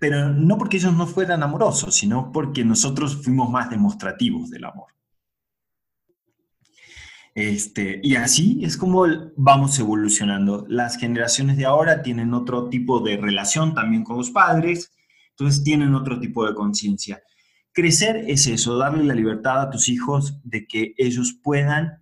[0.00, 4.88] pero no porque ellos no fueran amorosos, sino porque nosotros fuimos más demostrativos del amor.
[7.34, 9.04] Este, y así es como
[9.36, 10.64] vamos evolucionando.
[10.68, 14.90] Las generaciones de ahora tienen otro tipo de relación también con los padres,
[15.32, 17.22] entonces tienen otro tipo de conciencia.
[17.72, 21.99] Crecer es eso, darle la libertad a tus hijos de que ellos puedan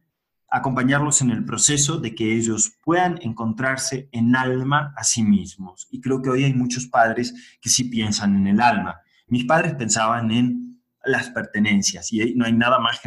[0.51, 5.87] acompañarlos en el proceso, de que ellos puedan encontrarse en alma a sí mismos.
[5.91, 9.01] Y creo que hoy hay muchos padres que sí piensan en el alma.
[9.27, 13.01] Mis padres pensaban en las pertenencias y no hay nada más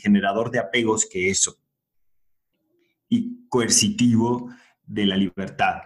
[0.00, 1.56] generador de apegos que eso
[3.08, 4.50] y coercitivo
[4.86, 5.82] de la libertad.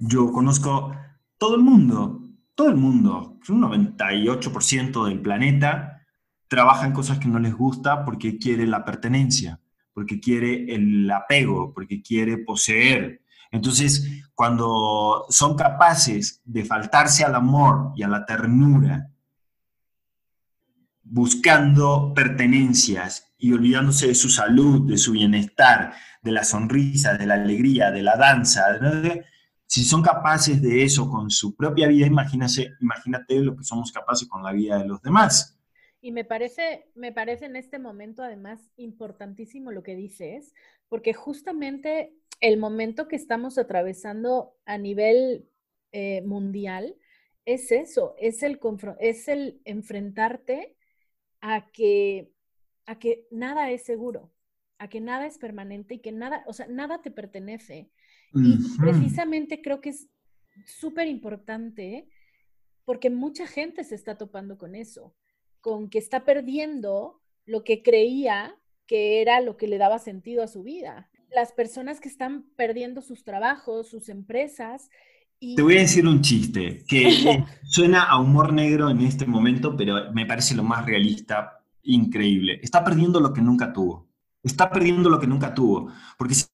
[0.00, 0.94] Yo conozco
[1.36, 2.22] todo el mundo,
[2.54, 6.06] todo el mundo, un 98% del planeta
[6.48, 9.60] trabaja en cosas que no les gusta porque quiere la pertenencia,
[9.98, 13.20] porque quiere el apego, porque quiere poseer.
[13.50, 19.10] Entonces, cuando son capaces de faltarse al amor y a la ternura
[21.02, 27.34] buscando pertenencias y olvidándose de su salud, de su bienestar, de la sonrisa, de la
[27.34, 28.66] alegría, de la danza.
[29.66, 34.28] Si son capaces de eso con su propia vida, imagínate, imagínate lo que somos capaces
[34.28, 35.57] con la vida de los demás.
[36.00, 40.54] Y me parece, me parece en este momento además importantísimo lo que dices,
[40.88, 45.48] porque justamente el momento que estamos atravesando a nivel
[45.92, 46.96] eh, mundial
[47.44, 48.60] es eso, es el,
[49.00, 50.76] es el enfrentarte
[51.40, 52.30] a que,
[52.86, 54.30] a que nada es seguro,
[54.78, 57.90] a que nada es permanente y que nada, o sea, nada te pertenece.
[58.34, 60.08] Y precisamente creo que es
[60.66, 62.08] súper importante
[62.84, 65.14] porque mucha gente se está topando con eso,
[65.60, 70.48] con que está perdiendo lo que creía que era lo que le daba sentido a
[70.48, 71.10] su vida.
[71.30, 74.90] Las personas que están perdiendo sus trabajos, sus empresas.
[75.38, 75.56] Y...
[75.56, 80.10] Te voy a decir un chiste que suena a humor negro en este momento, pero
[80.12, 82.60] me parece lo más realista, increíble.
[82.62, 84.08] Está perdiendo lo que nunca tuvo
[84.42, 85.92] está perdiendo lo que nunca tuvo.
[86.16, 86.46] Porque si,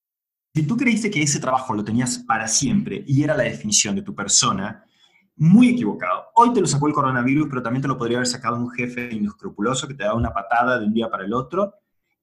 [0.66, 4.14] tú creíste que ese trabajo lo tenías para siempre y era la definición de tu
[4.14, 4.84] persona,
[5.36, 6.26] muy equivocado.
[6.34, 9.12] Hoy te lo sacó el coronavirus, pero también te lo podría haber sacado un jefe
[9.12, 11.74] inescrupuloso que te da una patada de un día para el otro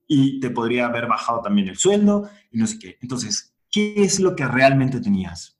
[0.08, 2.98] y te podría haber bajado también el sueldo y no sé qué.
[3.02, 5.60] Entonces, ¿qué es lo que realmente tenías?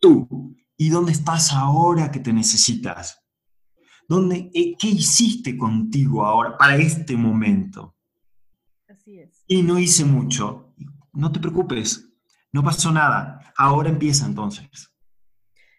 [0.00, 0.54] Tú.
[0.76, 3.24] ¿Y dónde estás ahora que te necesitas?
[4.08, 7.96] ¿Dónde, eh, ¿Qué hiciste contigo ahora para este momento?
[9.46, 10.74] Y no hice mucho.
[11.12, 12.12] No te preocupes,
[12.52, 13.52] no pasó nada.
[13.56, 14.92] Ahora empieza entonces.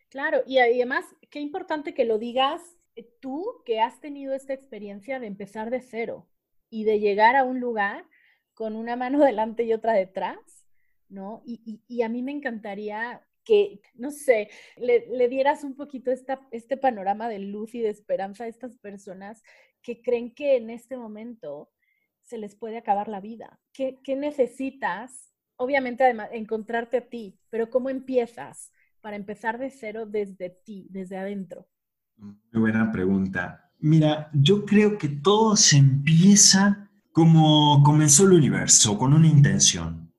[0.10, 2.62] Claro, y además, qué importante que lo digas
[2.96, 6.28] eh, tú que has tenido esta experiencia de empezar de cero
[6.70, 8.06] y de llegar a un lugar
[8.54, 10.65] con una mano delante y otra detrás,
[11.10, 11.41] ¿no?
[11.46, 17.39] Y, a mí me encantaría que, no sé, le, dieras un poquito este panorama de
[17.39, 19.41] luz y de esperanza a estas personas
[19.82, 21.72] que creen que en este momento
[22.24, 23.60] se les puede acabar la vida.
[23.72, 25.34] ¿Qué, necesitas?
[25.56, 28.74] Obviamente, además, encontrarte a ti, pero ¿cómo empiezas
[29.08, 31.65] para empezar de cero desde ti, desde adentro?
[32.17, 33.72] Muy buena pregunta.
[33.80, 40.13] Mira, yo creo que todo se empieza como comenzó el universo, con una intención.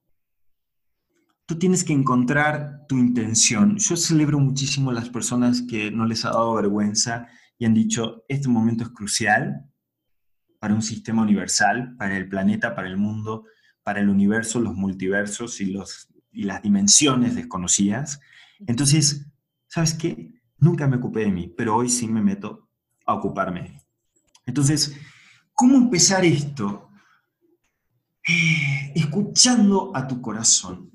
[1.45, 3.77] Tú tienes que encontrar tu intención.
[3.77, 8.49] Yo celebro muchísimo las personas que no les ha dado vergüenza y han dicho, este
[8.49, 9.67] momento es crucial,
[10.61, 13.45] para un sistema universal, para el planeta, para el mundo,
[13.83, 18.19] para el universo, los multiversos y, los, y las dimensiones desconocidas.
[18.67, 19.27] Entonces,
[19.67, 20.41] ¿sabes qué?
[20.59, 22.69] Nunca me ocupé de mí, pero hoy sí me meto
[23.07, 23.83] a ocuparme.
[24.45, 24.97] Entonces,
[25.55, 26.91] ¿cómo empezar esto?
[28.29, 30.91] Eh, escuchando a tu corazón.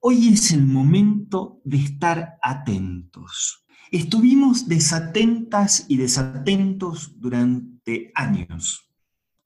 [0.00, 3.64] Hoy es el momento de estar atentos.
[3.90, 8.90] Estuvimos desatentas y desatentos durante años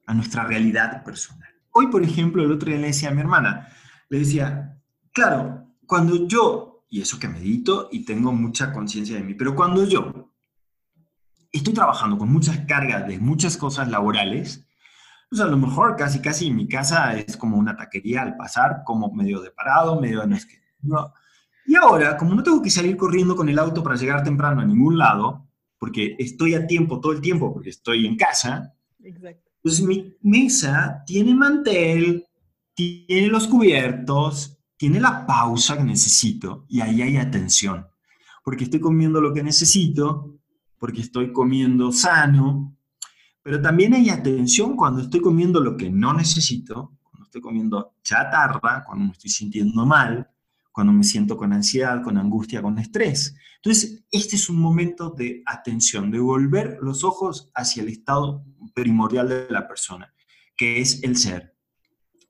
[0.07, 1.49] a nuestra realidad personal.
[1.73, 3.69] Hoy, por ejemplo, el otro día le decía a mi hermana,
[4.09, 4.79] le decía,
[5.13, 9.85] claro, cuando yo, y eso que medito y tengo mucha conciencia de mí, pero cuando
[9.87, 10.33] yo
[11.53, 14.67] estoy trabajando con muchas cargas de muchas cosas laborales,
[15.31, 19.13] pues a lo mejor casi casi mi casa es como una taquería al pasar, como
[19.13, 20.61] medio de parado, medio de no es que...
[20.83, 21.15] No.
[21.67, 24.65] Y ahora, como no tengo que salir corriendo con el auto para llegar temprano a
[24.65, 25.47] ningún lado,
[25.79, 28.75] porque estoy a tiempo todo el tiempo, porque estoy en casa,
[29.05, 29.49] Exacto.
[29.63, 32.27] pues mi mesa tiene mantel,
[32.75, 37.87] tiene los cubiertos, tiene la pausa que necesito y ahí hay atención,
[38.43, 40.39] porque estoy comiendo lo que necesito,
[40.79, 42.79] porque estoy comiendo sano,
[43.43, 48.83] pero también hay atención cuando estoy comiendo lo que no necesito, cuando estoy comiendo chatarra,
[48.87, 50.27] cuando me estoy sintiendo mal,
[50.73, 53.37] cuando me siento con ansiedad, con angustia, con estrés.
[53.57, 59.29] Entonces, este es un momento de atención, de volver los ojos hacia el estado primordial
[59.29, 60.11] de la persona,
[60.57, 61.55] que es el ser.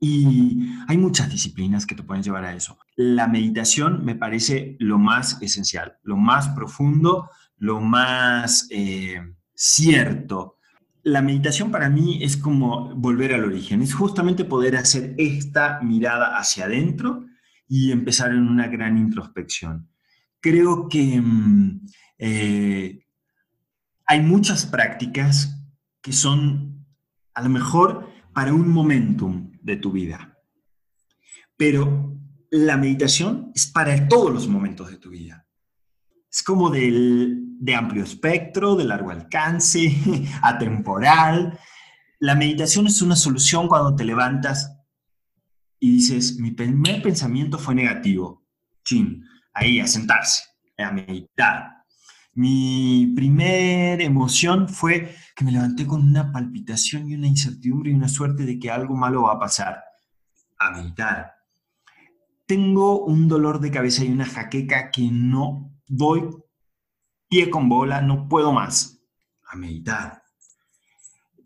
[0.02, 2.78] Y hay muchas disciplinas que te pueden llevar a eso.
[2.96, 9.20] La meditación me parece lo más esencial, lo más profundo, lo más eh,
[9.54, 10.56] cierto.
[11.02, 16.38] La meditación para mí es como volver al origen, es justamente poder hacer esta mirada
[16.38, 17.26] hacia adentro
[17.68, 19.90] y empezar en una gran introspección.
[20.40, 21.86] Creo que mm,
[22.18, 23.04] eh,
[24.06, 25.62] hay muchas prácticas
[26.00, 26.86] que son
[27.34, 30.38] a lo mejor para un momentum de tu vida,
[31.56, 32.16] pero
[32.50, 35.46] la meditación es para todos los momentos de tu vida.
[36.30, 39.94] Es como del, de amplio espectro, de largo alcance,
[40.42, 41.58] atemporal.
[42.18, 44.76] La meditación es una solución cuando te levantas
[45.78, 48.46] y dices, mi primer pensamiento fue negativo.
[48.84, 50.42] Chin, ahí a sentarse,
[50.78, 51.80] a meditar.
[52.34, 58.08] Mi primera emoción fue que me levanté con una palpitación y una incertidumbre y una
[58.08, 59.82] suerte de que algo malo va a pasar.
[60.58, 61.32] A meditar.
[62.44, 66.28] Tengo un dolor de cabeza y una jaqueca que no doy
[67.30, 69.00] pie con bola, no puedo más.
[69.46, 70.20] A meditar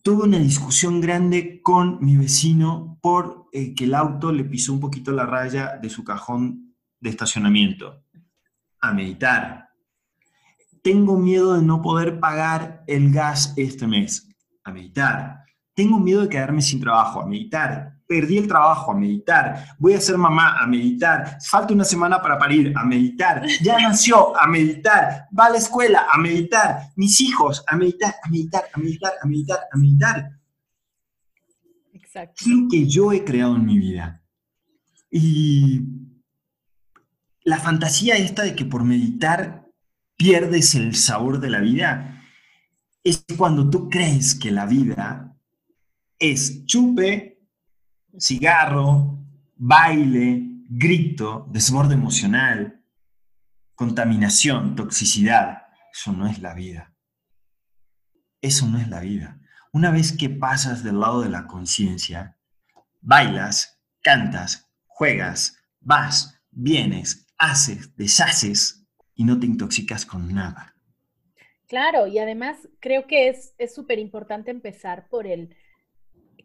[0.04, 4.80] tuve una discusión grande con mi vecino por eh, que el auto le pisó un
[4.80, 8.04] poquito la raya de su cajón de estacionamiento.
[8.80, 9.63] A meditar.
[10.85, 14.29] Tengo miedo de no poder pagar el gas este mes.
[14.62, 15.47] A meditar.
[15.75, 17.23] Tengo miedo de quedarme sin trabajo.
[17.23, 21.85] A meditar perdí el trabajo, a meditar, voy a ser mamá, a meditar, falta una
[21.85, 26.90] semana para parir, a meditar, ya nació, a meditar, va a la escuela, a meditar,
[26.97, 30.31] mis hijos, a meditar, a meditar, a meditar, a meditar, a meditar.
[31.92, 32.44] Exacto.
[32.47, 34.23] lo que yo he creado en mi vida.
[35.11, 35.81] Y
[37.42, 39.63] la fantasía esta de que por meditar
[40.16, 42.22] pierdes el sabor de la vida
[43.03, 45.37] es cuando tú crees que la vida
[46.18, 47.42] es chupe,
[48.18, 49.18] cigarro,
[49.57, 52.83] baile, grito, desborde emocional,
[53.74, 55.64] contaminación, toxicidad.
[55.92, 56.94] Eso no es la vida.
[58.40, 59.40] Eso no es la vida.
[59.72, 62.38] Una vez que pasas del lado de la conciencia,
[63.00, 68.84] bailas, cantas, juegas, vas, vienes, haces, deshaces
[69.14, 70.74] y no te intoxicas con nada.
[71.66, 75.57] Claro, y además creo que es súper importante empezar por el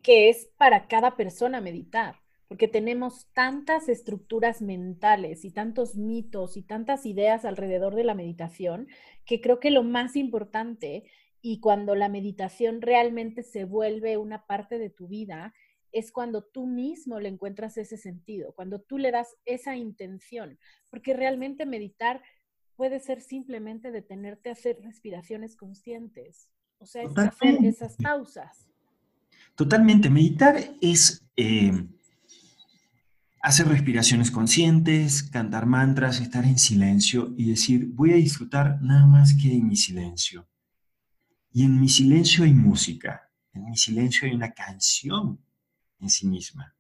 [0.02, 2.16] que es para cada persona meditar,
[2.48, 8.88] porque tenemos tantas estructuras mentales y tantos mitos y tantas ideas alrededor de la meditación,
[9.26, 11.04] que creo que lo más importante
[11.42, 15.54] y cuando la meditación realmente se vuelve una parte de tu vida,
[15.92, 21.14] es cuando tú mismo le encuentras ese sentido, cuando tú le das esa intención, porque
[21.14, 22.22] realmente meditar
[22.80, 28.70] puede ser simplemente detenerte a hacer respiraciones conscientes, o sea, es hacer esas pausas.
[29.54, 30.10] Totalmente.
[30.10, 31.74] Meditar es eh,
[33.42, 39.34] hacer respiraciones conscientes, cantar mantras, estar en silencio y decir, voy a disfrutar nada más
[39.34, 40.48] que en mi silencio.
[41.52, 45.38] Y en mi silencio hay música, en mi silencio hay una canción
[46.00, 46.74] en sí misma.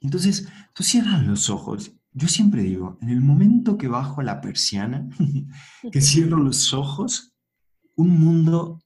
[0.00, 1.90] Entonces, tú cierras los ojos.
[2.14, 5.08] Yo siempre digo, en el momento que bajo la persiana,
[5.92, 7.34] que cierro los ojos,
[7.96, 8.80] un mundo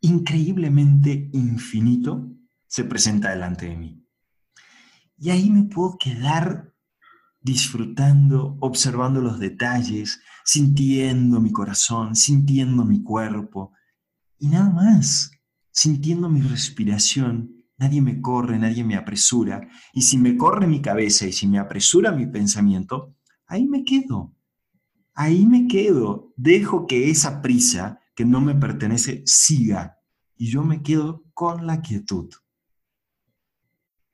[0.00, 2.30] increíblemente infinito
[2.66, 4.06] se presenta delante de mí.
[5.18, 6.72] Y ahí me puedo quedar
[7.40, 13.72] disfrutando, observando los detalles, sintiendo mi corazón, sintiendo mi cuerpo
[14.38, 15.30] y nada más,
[15.70, 17.53] sintiendo mi respiración.
[17.76, 19.68] Nadie me corre, nadie me apresura.
[19.92, 23.14] Y si me corre mi cabeza y si me apresura mi pensamiento,
[23.46, 24.32] ahí me quedo.
[25.14, 26.32] Ahí me quedo.
[26.36, 29.98] Dejo que esa prisa que no me pertenece siga
[30.36, 32.30] y yo me quedo con la quietud.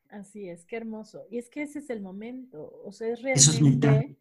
[0.08, 1.24] Así es, qué hermoso.
[1.30, 3.88] Y es que ese es el momento, o sea, es realmente...
[3.88, 4.16] Eso es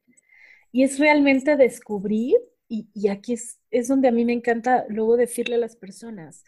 [0.72, 2.36] Y es realmente descubrir
[2.68, 6.44] y, aquí es, es donde a mí me encanta luego decirle a las personas,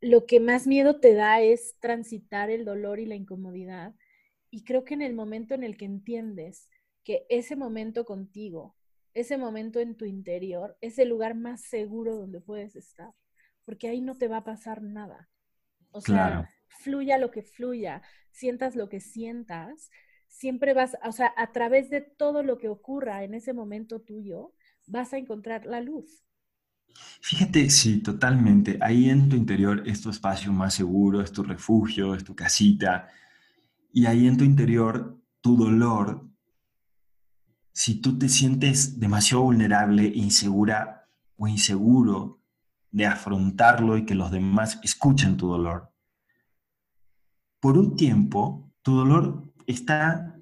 [0.00, 3.94] lo que más miedo te da es transitar el dolor y la incomodidad.
[4.50, 6.68] Y creo que en el momento en el que entiendes
[7.04, 8.76] que ese momento contigo,
[9.14, 13.12] ese momento en tu interior, es el lugar más seguro donde puedes estar,
[13.64, 15.28] porque ahí no te va a pasar nada.
[15.92, 19.90] O sea, fluya lo que fluya, sientas lo que sientas,
[20.28, 24.54] siempre vas, o sea, a través de todo lo que ocurra en ese momento tuyo,
[24.86, 26.24] vas a encontrar la luz.
[27.20, 28.78] Fíjate, sí, totalmente.
[28.80, 33.08] Ahí en tu interior es tu espacio más seguro, es tu refugio, es tu casita.
[33.92, 36.26] Y ahí en tu interior, tu dolor,
[37.72, 42.40] si tú te sientes demasiado vulnerable, insegura o inseguro
[42.90, 45.92] de afrontarlo y que los demás escuchen tu dolor,
[47.60, 50.36] por un tiempo tu dolor está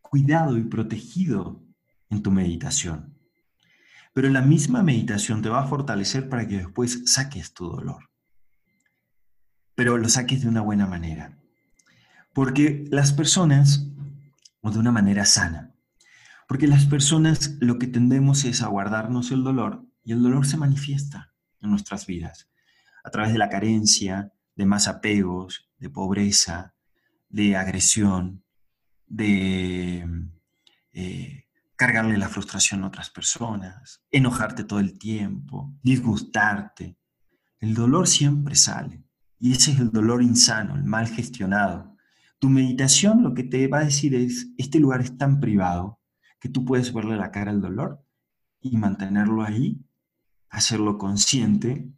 [0.00, 1.62] cuidado y protegido
[2.10, 3.13] en tu meditación.
[4.14, 8.10] Pero la misma meditación te va a fortalecer para que después saques tu dolor.
[9.74, 11.36] Pero lo saques de una buena manera.
[12.32, 13.86] Porque las personas,
[14.62, 15.74] o de una manera sana,
[16.48, 20.56] porque las personas lo que tendemos es a guardarnos el dolor y el dolor se
[20.56, 22.48] manifiesta en nuestras vidas
[23.04, 26.74] a través de la carencia, de más apegos, de pobreza,
[27.28, 28.42] de agresión,
[29.06, 30.08] de
[30.92, 31.44] eh,
[31.76, 36.98] cargarle la frustración a otras personas, enojarte todo el tiempo, disgustarte.
[37.58, 39.04] El dolor siempre sale
[39.38, 41.96] y ese es el dolor insano, el mal gestionado.
[42.38, 46.00] Tu meditación lo que te va a decir es, este lugar es tan privado
[46.40, 48.04] que tú puedes verle la cara al dolor
[48.60, 49.84] y mantenerlo ahí,
[50.50, 51.90] hacerlo consciente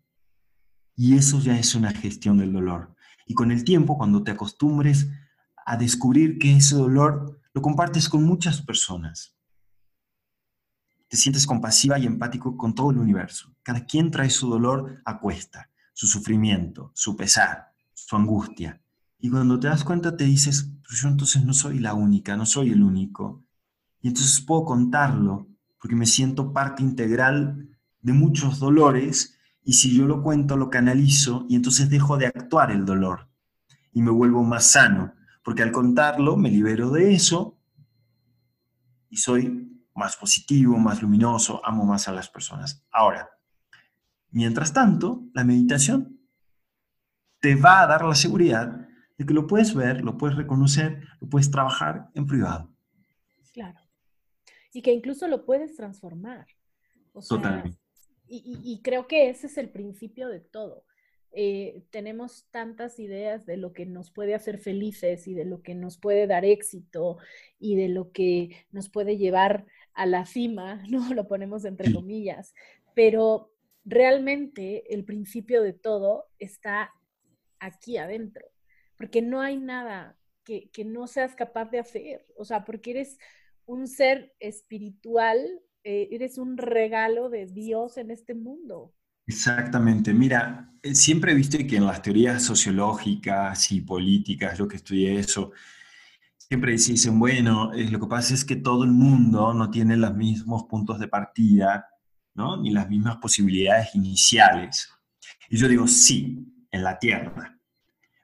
[0.95, 2.95] y eso ya es una gestión del dolor.
[3.27, 5.09] Y con el tiempo, cuando te acostumbres
[5.67, 9.36] a descubrir que ese dolor lo compartes con muchas personas,
[11.09, 13.55] te sientes compasiva y empático con todo el universo.
[13.63, 18.81] Cada quien trae su dolor a cuesta, su sufrimiento, su pesar, su angustia.
[19.19, 22.47] Y cuando te das cuenta te dices, pues yo entonces no soy la única, no
[22.47, 23.45] soy el único.
[24.03, 25.49] Y entonces puedo contarlo,
[25.81, 27.69] porque me siento parte integral
[28.01, 32.71] de muchos dolores y si yo lo cuento, lo canalizo y entonces dejo de actuar
[32.71, 33.29] el dolor
[33.93, 37.59] y me vuelvo más sano, porque al contarlo me libero de eso
[39.09, 42.85] y soy más positivo, más luminoso, amo más a las personas.
[42.91, 43.31] Ahora,
[44.31, 46.21] mientras tanto, la meditación
[47.41, 48.87] te va a dar la seguridad
[49.17, 52.71] de que lo puedes ver, lo puedes reconocer, lo puedes trabajar en privado.
[53.53, 53.81] Claro.
[54.73, 56.47] Y que incluso lo puedes transformar.
[57.29, 57.79] Totalmente.
[58.29, 60.85] Y, creo que ese es el principio de todo.
[61.31, 65.75] Eh, tenemos tantas ideas de lo que nos puede hacer felices y de lo que
[65.75, 67.19] nos puede dar éxito
[67.59, 69.67] y de lo que nos puede llevar
[69.97, 71.13] a la cima, ¿no?
[71.13, 72.55] Lo ponemos entre comillas,
[72.95, 73.53] pero
[73.85, 76.93] realmente el principio de todo está
[77.59, 78.47] aquí adentro,
[78.97, 83.19] porque no hay nada que, no seas capaz de hacer, o sea, porque eres
[83.65, 85.41] un ser espiritual,
[85.83, 88.95] eh, eres un regalo de Dios en este mundo.
[89.27, 90.15] Exactamente.
[90.15, 95.19] Mira, eh, siempre he visto que en las teorías sociológicas y políticas, yo que estudié
[95.19, 95.51] eso,
[96.49, 100.15] siempre dicen, bueno, eh, lo que pasa es que todo el mundo no tiene los
[100.15, 101.87] mismos puntos de partida,
[102.35, 102.61] ¿no?
[102.61, 104.89] Ni las mismas posibilidades iniciales.
[105.49, 107.59] Y yo digo, sí, en la Tierra,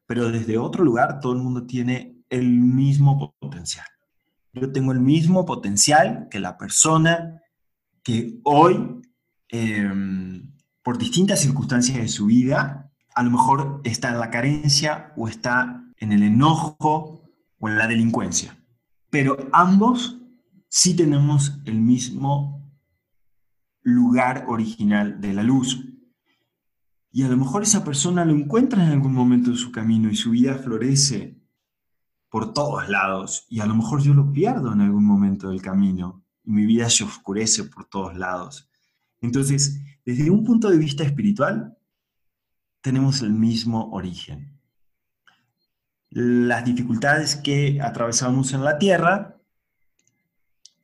[0.07, 3.87] pero desde otro lugar todo el mundo tiene el mismo potencial.
[4.53, 7.41] Yo tengo el mismo potencial que la persona
[8.03, 9.01] que hoy,
[9.49, 10.53] em,
[10.83, 15.83] por distintas circunstancias de su vida, a lo mejor está en la carencia o está
[15.97, 17.22] en el enojo
[17.63, 18.59] o en la delincuencia.
[19.09, 20.19] Pero ambos
[20.69, 22.61] sí tenemos el mismo
[23.83, 25.81] lugar original de la luz.
[27.13, 30.17] Y a lo mejor esa persona lo encuentra en algún momento de su camino y
[30.17, 31.41] su vida florece
[32.29, 33.47] por todos lados.
[33.49, 36.91] Y a lo mejor yo lo pierdo en algún momento del camino y mi vida
[36.91, 38.69] se oscurece por todos lados.
[39.21, 41.79] Entonces, desde un punto de vista espiritual,
[42.81, 44.52] tenemos el mismo origen
[46.15, 49.39] las dificultades que atravesamos en la Tierra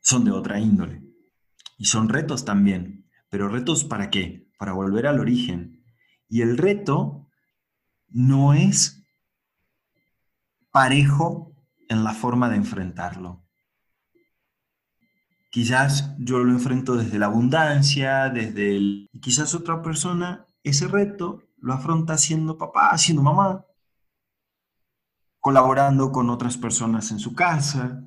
[0.01, 1.03] son de otra índole.
[1.76, 3.07] Y son retos también.
[3.29, 4.49] Pero retos para qué?
[4.59, 5.85] Para volver al origen.
[6.31, 7.29] Y el reto
[8.09, 9.05] no es
[10.70, 11.53] parejo
[11.91, 13.45] en la forma de enfrentarlo.
[15.51, 19.09] Quizás yo lo enfrento desde la abundancia, desde el...
[19.12, 23.66] Y quizás otra persona ese reto lo afronta siendo papá, siendo mamá,
[25.41, 28.05] colaborando con otras personas en su casa.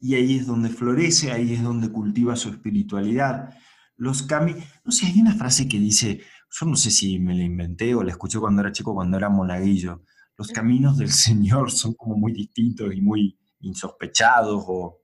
[0.00, 3.54] Y ahí es donde florece, ahí es donde cultiva su espiritualidad.
[3.96, 7.42] los caminos, no sé, hay una frase que dice, yo no sé si me la
[7.42, 10.02] inventé o la escuché cuando era chico, cuando era monaguillo,
[10.36, 15.00] los caminos del Señor son como muy distintos y muy insospechados o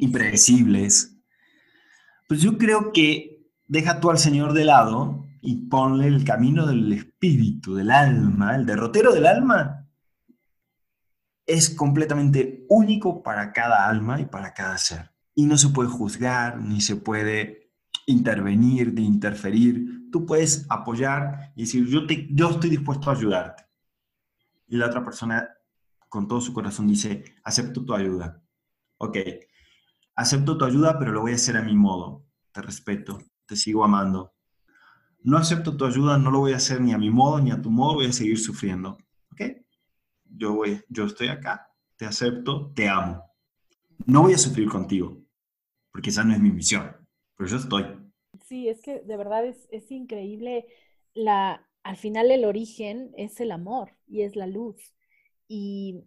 [0.00, 1.16] impredecibles.
[2.28, 6.92] Pues yo creo que deja tú al Señor de lado y ponle el camino del
[6.92, 9.81] espíritu, del alma, el derrotero del alma.
[11.46, 15.10] Es completamente único para cada alma y para cada ser.
[15.34, 17.72] Y no se puede juzgar, ni se puede
[18.06, 20.10] intervenir, ni interferir.
[20.10, 23.64] Tú puedes apoyar y decir, yo, te, yo estoy dispuesto a ayudarte.
[24.68, 25.48] Y la otra persona
[26.08, 28.42] con todo su corazón dice, acepto tu ayuda.
[28.98, 29.16] Ok,
[30.14, 32.24] acepto tu ayuda, pero lo voy a hacer a mi modo.
[32.52, 34.34] Te respeto, te sigo amando,
[35.24, 37.62] no acepto tu ayuda, no lo voy a hacer ni a mi modo ni a
[37.62, 38.98] tu modo, voy a seguir sufriendo.
[40.36, 43.24] Yo, voy, yo estoy acá, te acepto, te amo.
[44.06, 45.22] No voy a sufrir contigo,
[45.92, 46.96] porque esa no es mi misión,
[47.36, 47.86] pero yo estoy.
[48.46, 50.66] Sí, es que de verdad es, es increíble.
[51.14, 54.94] La, al final el origen es el amor y es la luz.
[55.48, 56.04] Y,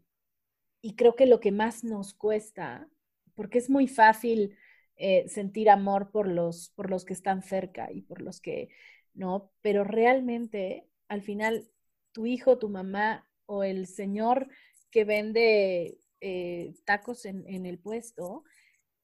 [0.81, 2.87] y creo que lo que más nos cuesta,
[3.35, 4.57] porque es muy fácil
[4.97, 8.69] eh, sentir amor por los, por los que están cerca y por los que
[9.13, 9.51] ¿no?
[9.61, 11.69] Pero realmente, al final,
[12.11, 14.47] tu hijo, tu mamá o el señor
[14.91, 18.43] que vende eh, tacos en, el puesto,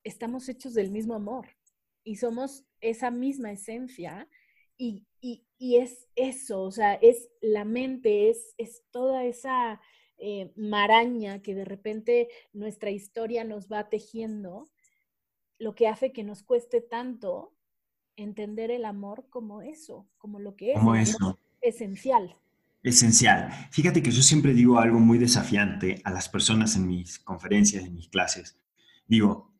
[0.03, 1.47] estamos hechos del mismo amor
[2.03, 4.27] y somos esa misma esencia
[4.77, 5.05] y,
[5.59, 9.79] es eso, o sea, es la mente, es, es toda esa
[10.17, 14.71] eh, maraña que de repente nuestra historia nos va tejiendo,
[15.59, 17.53] lo que hace que nos cueste tanto
[18.15, 20.79] entender el amor como eso, como lo que es.
[20.79, 21.37] Como eso.
[21.61, 22.35] Esencial.
[22.83, 23.51] Esencial.
[23.71, 27.93] Fíjate que yo siempre digo algo muy desafiante a las personas en mis conferencias, en
[27.93, 28.59] mis clases.
[29.07, 29.53] Digo,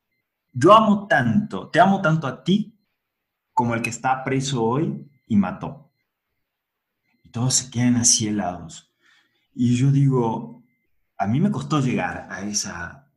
[0.54, 2.78] yo amo tanto, te amo tanto a ti
[3.54, 5.92] como el que está preso hoy y mató.
[7.24, 8.92] Y todos se quedan así helados.
[9.54, 10.64] Y yo digo,
[11.18, 13.12] a mí me costó llegar a, esa,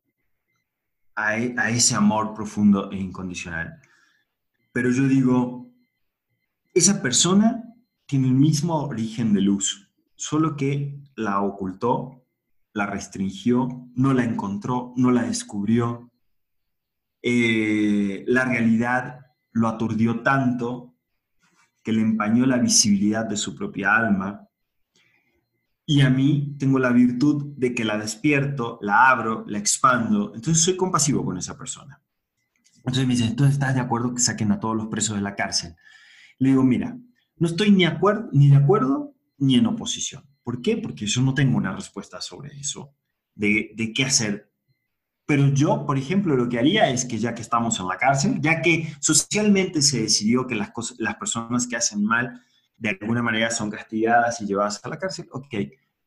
[1.14, 3.80] a, e, a ese amor profundo e incondicional.
[4.72, 5.72] Pero yo digo,
[6.74, 7.64] esa persona
[8.06, 9.83] tiene el mismo origen de luz,
[10.24, 12.24] solo que la ocultó,
[12.72, 16.10] la restringió, no la encontró, no la descubrió.
[17.20, 19.20] Eh, la realidad
[19.52, 20.96] lo aturdió tanto
[21.82, 24.48] que le empañó la visibilidad de su propia alma.
[25.84, 30.34] Y a mí tengo la virtud de que la despierto, la abro, la expando.
[30.34, 32.00] Entonces soy compasivo con esa persona.
[32.76, 35.34] Entonces me dice, entonces estás de acuerdo que saquen a todos los presos de la
[35.34, 35.76] cárcel?
[36.38, 36.96] Le digo, mira,
[37.36, 37.84] no estoy ni,
[38.32, 40.24] ni de acuerdo ni en oposición.
[40.42, 40.76] ¿Por qué?
[40.76, 42.94] Porque yo no tengo una respuesta sobre eso,
[43.34, 44.52] de, qué hacer.
[45.26, 48.40] Pero yo, por ejemplo, lo que haría es que ya que estamos en la cárcel,
[48.40, 52.42] ya que socialmente se decidió que las, cosas, las personas que hacen mal
[52.76, 55.54] de alguna manera son castigadas y llevadas a la cárcel, ok,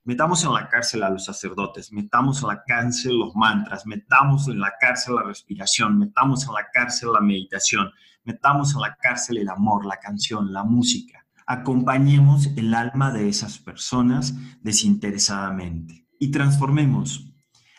[0.07, 4.57] Metamos en la cárcel a los sacerdotes, metamos en la cárcel los mantras, metamos en
[4.57, 7.91] la cárcel la respiración, metamos en la cárcel la meditación,
[8.23, 11.26] metamos en la cárcel el amor, la canción, la música.
[11.48, 17.34] Acompañemos el alma de esas personas desinteresadamente y transformemos.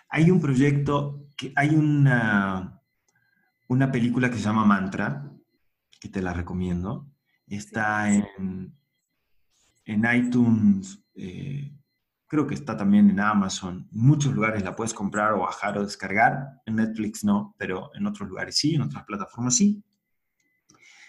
[0.08, 2.80] Hay un proyecto, que hay una,
[3.68, 5.30] una película que se llama Mantra,
[6.00, 7.12] que te la recomiendo.
[7.46, 8.74] Está en,
[9.84, 11.04] en iTunes.
[11.14, 11.78] Eh,
[12.28, 13.88] Creo que está también en Amazon.
[13.90, 16.60] En muchos lugares la puedes comprar o bajar o descargar.
[16.66, 19.82] En Netflix no, pero en otros lugares sí, en otras plataformas sí.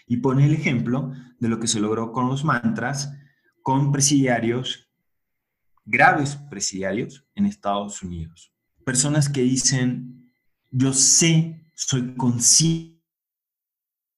[0.10, 3.14] Y pone el ejemplo de lo que se logró con los mantras
[3.64, 4.90] con presidiarios,
[5.86, 8.52] graves presidiarios en Estados Unidos.
[8.84, 10.34] Personas que dicen,
[10.72, 12.98] yo sé, soy consciente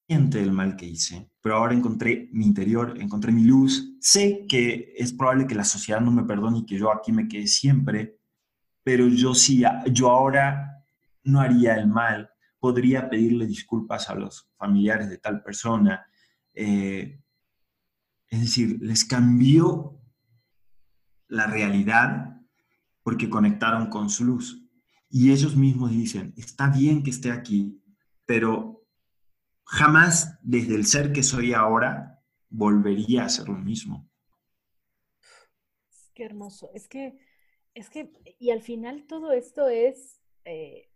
[0.07, 3.97] del mal que hice, pero ahora encontré mi interior, encontré mi luz.
[3.99, 7.27] Sé que es probable que la sociedad no me perdone y que yo aquí me
[7.27, 8.17] quede siempre,
[8.83, 10.85] pero yo sí, yo ahora
[11.23, 12.30] no haría el mal.
[12.61, 16.05] Podría pedirle disculpas a los familiares de tal persona.
[16.53, 17.19] Eh,
[18.29, 19.99] es decir, les cambió
[21.27, 22.41] la realidad
[23.03, 24.63] porque conectaron con su luz.
[25.09, 27.83] Y ellos mismos dicen, está bien que esté aquí,
[28.25, 28.85] pero
[29.65, 34.09] jamás desde el ser que soy ahora volvería a ser lo mismo.
[36.13, 36.69] Qué hermoso.
[36.73, 37.17] Es que,
[37.73, 40.90] es que, y al final todo esto es, eh,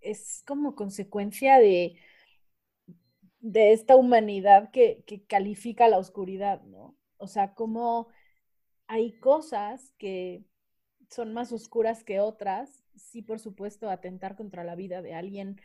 [0.00, 1.96] es como consecuencia de,
[3.40, 6.96] de esta humanidad que, que califica la oscuridad, ¿no?
[7.18, 8.08] O sea, como
[8.86, 10.44] hay cosas que
[11.08, 15.60] son más oscuras que otras, sí, por supuesto, atentar contra la vida de alguien,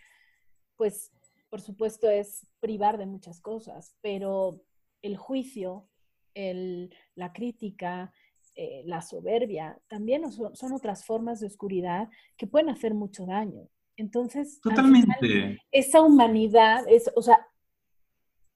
[0.76, 1.12] pues
[1.50, 4.62] por supuesto, es privar de muchas cosas, pero
[5.02, 5.88] el juicio,
[6.36, 8.12] la crítica,
[8.56, 13.70] eh, la soberbia, también son, otras formas de oscuridad que pueden hacer mucho daño.
[13.98, 15.60] Entonces, Totalmente.
[15.72, 17.40] esa humanidad, es, o sea,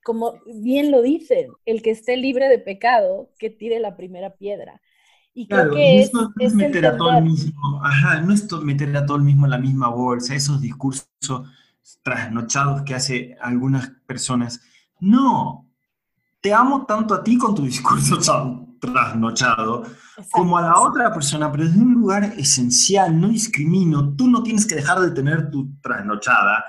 [0.03, 4.81] como bien lo dicen, el que esté libre de pecado, que tire la primera piedra.
[5.33, 8.95] Y creo que es, no es, meter a todo el mismo, ajá, no es meter
[8.97, 11.09] a todo el mismo en la misma bolsa, esos discursos
[12.03, 14.61] trasnochados que hace algunas personas.
[14.99, 15.69] No,
[16.41, 18.17] te amo tanto a ti con tu discurso
[18.82, 19.84] trasnochado
[20.32, 24.65] como a la otra persona, pero desde un lugar esencial, no discrimino, tú no tienes
[24.65, 26.65] que dejar de tener tu trasnochada,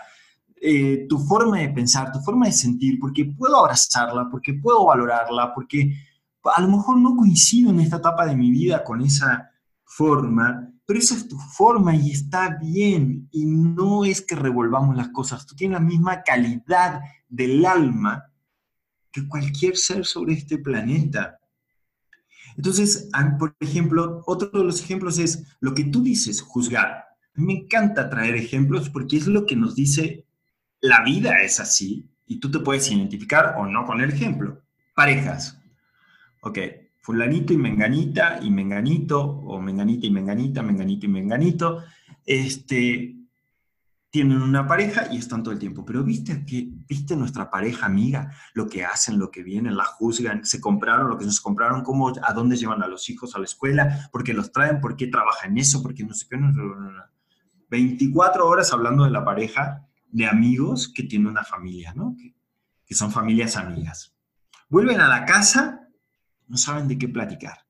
[0.61, 5.53] eh, tu forma de pensar, tu forma de sentir, porque puedo abrazarla, porque puedo valorarla,
[5.53, 5.97] porque
[6.45, 9.51] a lo mejor no coincido en esta etapa de mi vida con esa
[9.85, 15.09] forma, pero esa es tu forma y está bien, y no es que revolvamos las
[15.09, 18.25] cosas, tú tienes la misma calidad del alma
[19.11, 21.39] que cualquier ser sobre este planeta.
[22.57, 27.07] Entonces, por ejemplo, otro de los ejemplos es lo que tú dices, juzgar.
[27.35, 30.27] Me encanta traer ejemplos porque es lo que nos dice
[30.83, 34.61] la vida es así y tú te puedes identificar o no con el ejemplo.
[34.95, 35.59] Parejas.
[36.41, 36.59] Ok,
[37.01, 41.85] fulanito y menganita y menganito, o menganita y menganita, menganito y menganito,
[42.27, 43.17] este,
[44.13, 45.87] tienen una pareja y están todo el tiempo.
[45.87, 50.45] Pero viste que, viste nuestra pareja amiga, lo que hacen, lo que vienen, la juzgan,
[50.45, 53.47] se compraron lo que se compraron, cómo, a dónde llevan a los hijos a la
[53.47, 56.37] escuela, por qué los traen, por qué trabajan en eso, porque no sé qué.
[56.37, 56.53] No,
[57.71, 62.15] 24 horas hablando de la pareja de amigos que tienen una familia, ¿no?
[62.15, 62.35] Que,
[62.85, 64.15] que son familias amigas.
[64.69, 65.89] Vuelven a la casa
[66.49, 67.67] no saben de qué platicar.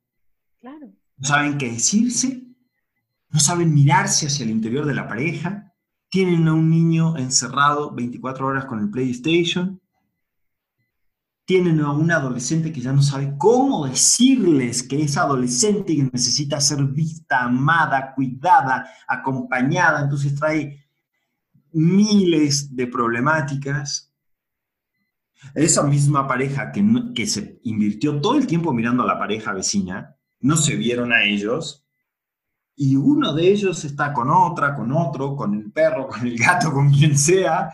[0.60, 0.92] Claro.
[1.18, 2.42] No saben qué decirse,
[3.28, 5.71] no saben mirarse hacia el interior de la pareja,
[6.12, 9.80] tienen a un niño encerrado 24 horas con el PlayStation,
[11.46, 16.10] tienen a un adolescente que ya no sabe cómo decirles que es adolescente y que
[16.12, 20.84] necesita ser vista, amada, cuidada, acompañada, entonces trae
[21.72, 24.12] miles de problemáticas.
[25.54, 26.84] Esa misma pareja que,
[27.14, 31.24] que se invirtió todo el tiempo mirando a la pareja vecina, no se vieron a
[31.24, 31.81] ellos,
[32.74, 36.72] y uno de ellos está con otra, con otro, con el perro, con el gato,
[36.72, 37.70] con quien sea,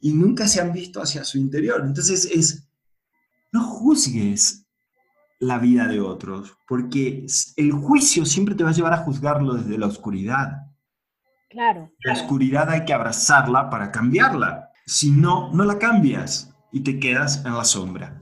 [0.00, 1.82] y nunca se han visto hacia su interior.
[1.84, 2.68] Entonces es,
[3.52, 4.66] no juzgues
[5.38, 9.78] la vida de otros, porque el juicio siempre te va a llevar a juzgarlo desde
[9.78, 10.62] la oscuridad.
[11.50, 11.92] Claro.
[12.00, 14.72] La oscuridad hay que abrazarla para cambiarla.
[14.86, 18.20] Si no, no la cambias y te quedas en la sombra.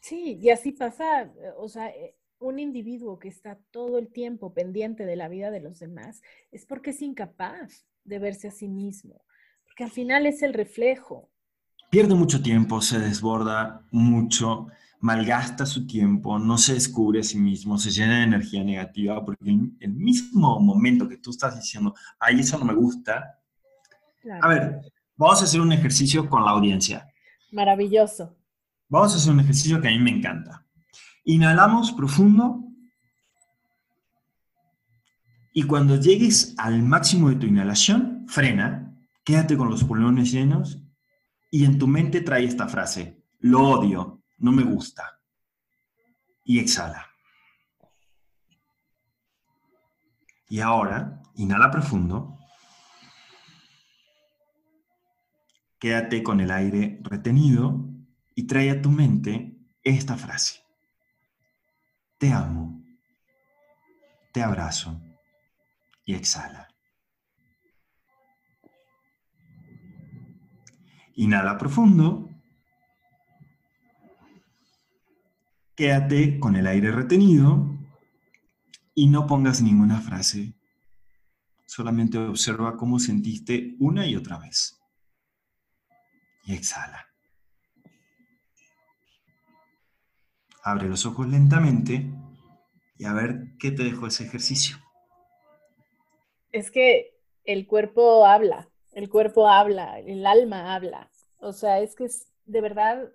[0.00, 5.04] Sí, y así pasa, o sea, eh, un individuo que está todo el tiempo pendiente
[5.04, 6.22] de la vida de los demás
[6.52, 9.24] es porque es incapaz de verse a sí mismo,
[9.64, 11.30] porque al final es el reflejo.
[11.90, 14.68] Pierde mucho tiempo, se desborda mucho,
[15.00, 19.50] malgasta su tiempo, no se descubre a sí mismo, se llena de energía negativa, porque
[19.50, 23.38] en el mismo momento que tú estás diciendo, ay, eso no me gusta.
[24.42, 24.80] A ver,
[25.16, 27.06] vamos a hacer un ejercicio con la audiencia.
[27.52, 28.36] Maravilloso.
[28.88, 30.67] Vamos a hacer un ejercicio que a mí me encanta.
[31.28, 32.64] Inhalamos profundo
[35.52, 40.82] y cuando llegues al máximo de tu inhalación, frena, quédate con los pulmones llenos
[41.50, 45.20] y en tu mente trae esta frase, lo odio, no me gusta.
[46.44, 47.06] Y exhala.
[50.48, 52.38] Y ahora, inhala profundo
[55.78, 57.84] Quédate con el aire retenido
[58.34, 60.67] y trae a tu mente esta frase.
[62.18, 62.82] Te amo,
[64.32, 65.00] te abrazo
[66.04, 66.68] y exhala.
[71.14, 72.28] Inhala profundo.
[75.76, 77.78] Quédate con el aire retenido
[78.94, 80.54] y no pongas ninguna frase.
[81.66, 84.78] Solamente observa cómo sentiste una y otra vez
[86.48, 87.07] y exhala.
[90.62, 92.10] Abre los ojos lentamente
[92.98, 94.76] y a ver qué te dejó ese ejercicio.
[96.52, 101.10] Es que el cuerpo habla, el cuerpo habla, el alma habla.
[101.38, 103.12] O sea, es que es de verdad,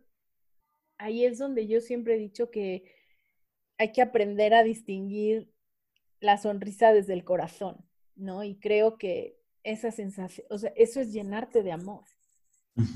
[0.97, 2.83] ahí es donde yo siempre he dicho que
[3.77, 5.51] hay que aprender a distinguir
[6.19, 7.83] la sonrisa desde el corazón,
[8.15, 8.43] ¿no?
[8.43, 12.05] Y creo que esa sensación, o sea, eso es llenarte de amor.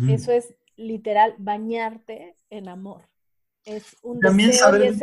[0.09, 3.07] Eso es literal bañarte en amor.
[3.67, 5.01] Es un También saber es,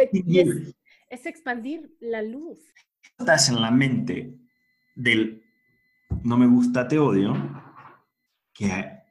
[1.11, 2.59] es, expandir la luz.
[3.19, 4.35] Estás en la mente
[4.95, 5.45] del
[6.23, 7.35] no me gusta, te odio,
[8.55, 9.03] que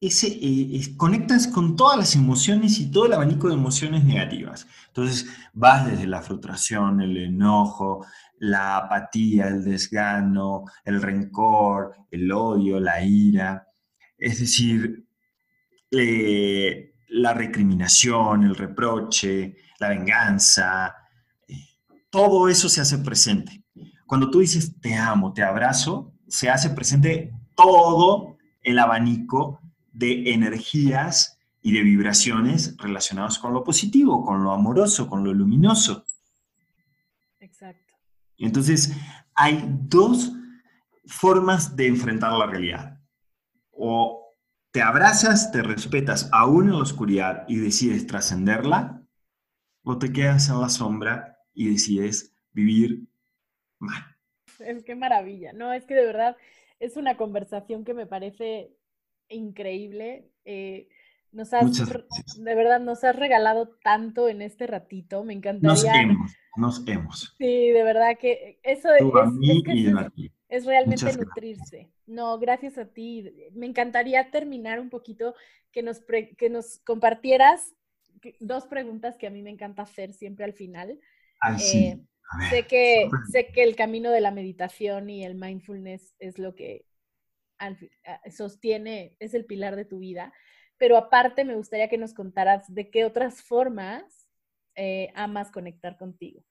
[0.00, 4.66] ese, eh, conectas con todas las emociones y todo el abanico de emociones negativas.
[4.88, 8.04] Entonces vas desde la frustración, el enojo,
[8.38, 13.68] la apatía, el desgano, el rencor, el odio, la ira,
[14.16, 15.06] es decir,
[15.92, 20.94] eh, la recriminación, el reproche, la venganza,
[22.10, 23.64] todo eso se hace presente.
[24.06, 29.60] Cuando tú dices te amo, te abrazo, se hace presente todo el abanico
[29.92, 36.04] de energías y de vibraciones relacionados con lo positivo, con lo amoroso, con lo luminoso.
[37.40, 37.94] Exacto.
[38.38, 38.92] Entonces,
[39.34, 40.32] hay dos
[41.06, 43.00] formas de enfrentar la realidad.
[43.72, 44.17] O
[44.78, 49.02] te abrazas, te respetas aún en la oscuridad y decides trascenderla,
[49.82, 53.08] o te quedas en la sombra y decides vivir
[53.80, 54.00] mal.
[54.60, 55.72] Es que maravilla, ¿no?
[55.72, 56.36] Es que de verdad
[56.78, 58.70] es una conversación que me parece
[59.28, 60.30] increíble.
[60.44, 60.86] Eh,
[61.32, 61.76] nos has,
[62.36, 65.24] de verdad, nos has regalado tanto en este ratito.
[65.24, 65.72] Me encantaría.
[65.72, 67.34] Nos hemos, nos hemos.
[67.36, 71.90] Sí, de verdad que eso es, es, realmente nutrirse.
[72.06, 73.32] No, gracias a ti.
[73.52, 75.34] Me encantaría terminar un poquito
[75.72, 77.74] que nos, que nos compartieras
[78.40, 80.98] dos preguntas que a mí me encanta hacer siempre al final.
[81.60, 82.00] Eh,
[82.50, 86.84] sé, que, sé que el camino de la meditación y el mindfulness es lo que
[88.30, 90.32] sostiene, es el pilar de tu vida,
[90.76, 94.28] pero aparte me gustaría que nos contaras de qué otras formas
[94.74, 96.44] eh, amas conectar contigo.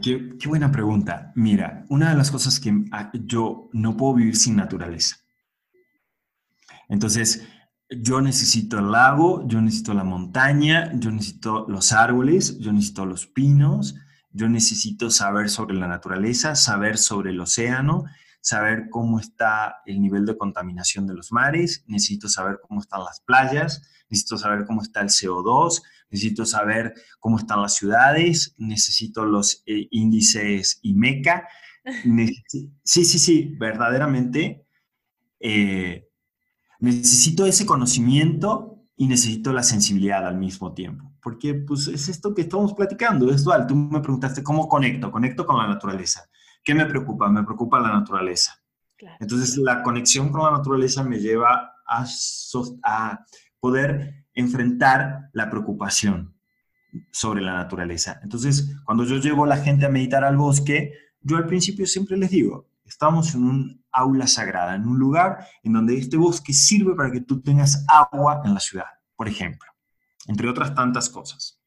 [0.00, 1.32] Qué, buena pregunta.
[1.34, 5.16] Mira, una de las cosas que ah, yo no puedo vivir sin naturaleza.
[6.88, 7.46] Entonces,
[7.88, 13.26] yo necesito el lago, yo necesito la montaña, yo necesito los árboles, yo necesito los
[13.26, 13.96] pinos,
[14.30, 18.04] yo necesito saber sobre la naturaleza, saber sobre el océano,
[18.42, 23.20] saber cómo está el nivel de contaminación de los mares, necesito saber cómo están las
[23.20, 25.80] playas, necesito saber cómo está el CO2,
[26.10, 31.48] necesito saber cómo están las ciudades, necesito los eh, índices IMECA.
[32.84, 34.66] sí, sí, sí, verdaderamente.
[35.38, 36.08] Eh,
[36.80, 42.42] necesito ese conocimiento y necesito la sensibilidad al mismo tiempo, porque pues es esto que
[42.42, 43.66] estamos platicando, es dual.
[43.66, 46.28] Tú me preguntaste cómo conecto, conecto con la naturaleza.
[46.64, 47.28] ¿Qué me preocupa?
[47.28, 48.58] Me preocupa la naturaleza.
[49.18, 52.06] Entonces la conexión con la naturaleza me lleva a,
[52.84, 53.24] a
[53.58, 56.34] poder enfrentar la preocupación
[57.10, 58.20] sobre la naturaleza.
[58.22, 62.16] Entonces, cuando yo llevo a la gente a meditar al bosque, yo al principio siempre
[62.16, 66.94] les digo, estamos en un aula sagrada, en un lugar en donde este bosque sirve
[66.94, 68.86] para que tú tengas agua en la ciudad,
[69.16, 69.70] por ejemplo,
[70.26, 71.60] entre otras tantas cosas.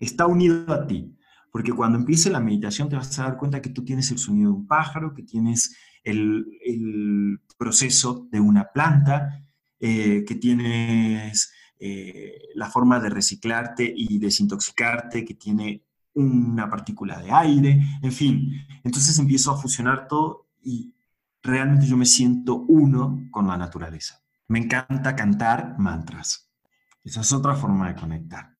[0.00, 1.16] Está unido a ti,
[1.52, 4.50] porque cuando empiece la meditación te vas a dar cuenta que tú tienes el sonido
[4.50, 9.44] de un pájaro, que tienes el, proceso de una planta,
[9.78, 15.84] eh, que tienes eh, la forma de reciclarte y desintoxicarte, que tiene
[16.14, 18.66] una partícula de aire, en fin.
[18.82, 20.92] Entonces empiezo a fusionar todo y
[21.42, 24.22] realmente yo me siento uno con la naturaleza.
[24.48, 26.50] Me encanta cantar mantras.
[27.04, 28.56] Esa es otra forma de conectar.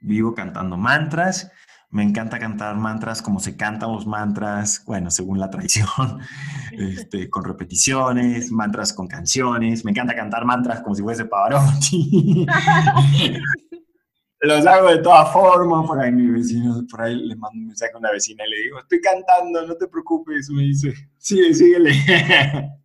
[0.00, 1.50] Vivo cantando mantras.
[1.90, 6.20] Me encanta cantar mantras como se cantan los mantras, bueno, según la tradición,
[6.72, 9.84] este, con repeticiones, mantras con canciones.
[9.84, 12.46] Me encanta cantar mantras como si fuese Pavarotti.
[14.40, 17.92] los hago de todas formas, por ahí mi vecino, por ahí le mando un mensaje
[17.92, 21.92] a una vecina y le digo, estoy cantando, no te preocupes, me dice, sigue, síguele.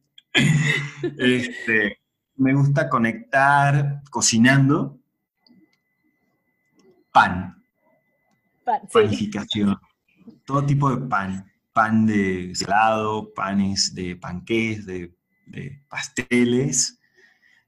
[1.19, 1.99] este,
[2.37, 4.99] me gusta conectar cocinando
[7.15, 7.63] pan,
[8.65, 9.79] pan panificación,
[10.45, 16.99] todo tipo de pan, pan de helado, panes de panqués, de, de pasteles,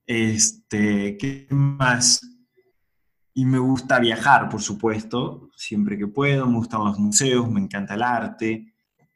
[0.05, 2.21] este, ¿qué más?
[3.33, 6.45] Y me gusta viajar, por supuesto, siempre que puedo.
[6.47, 8.73] Me gustan los museos, me encanta el arte,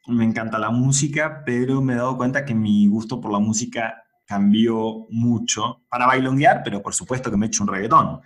[0.07, 4.01] me encanta la música, pero me he dado cuenta que mi gusto por la música
[4.25, 5.81] cambió mucho.
[5.89, 8.21] Para bailonguear, pero por supuesto que me he hecho un reggaetón.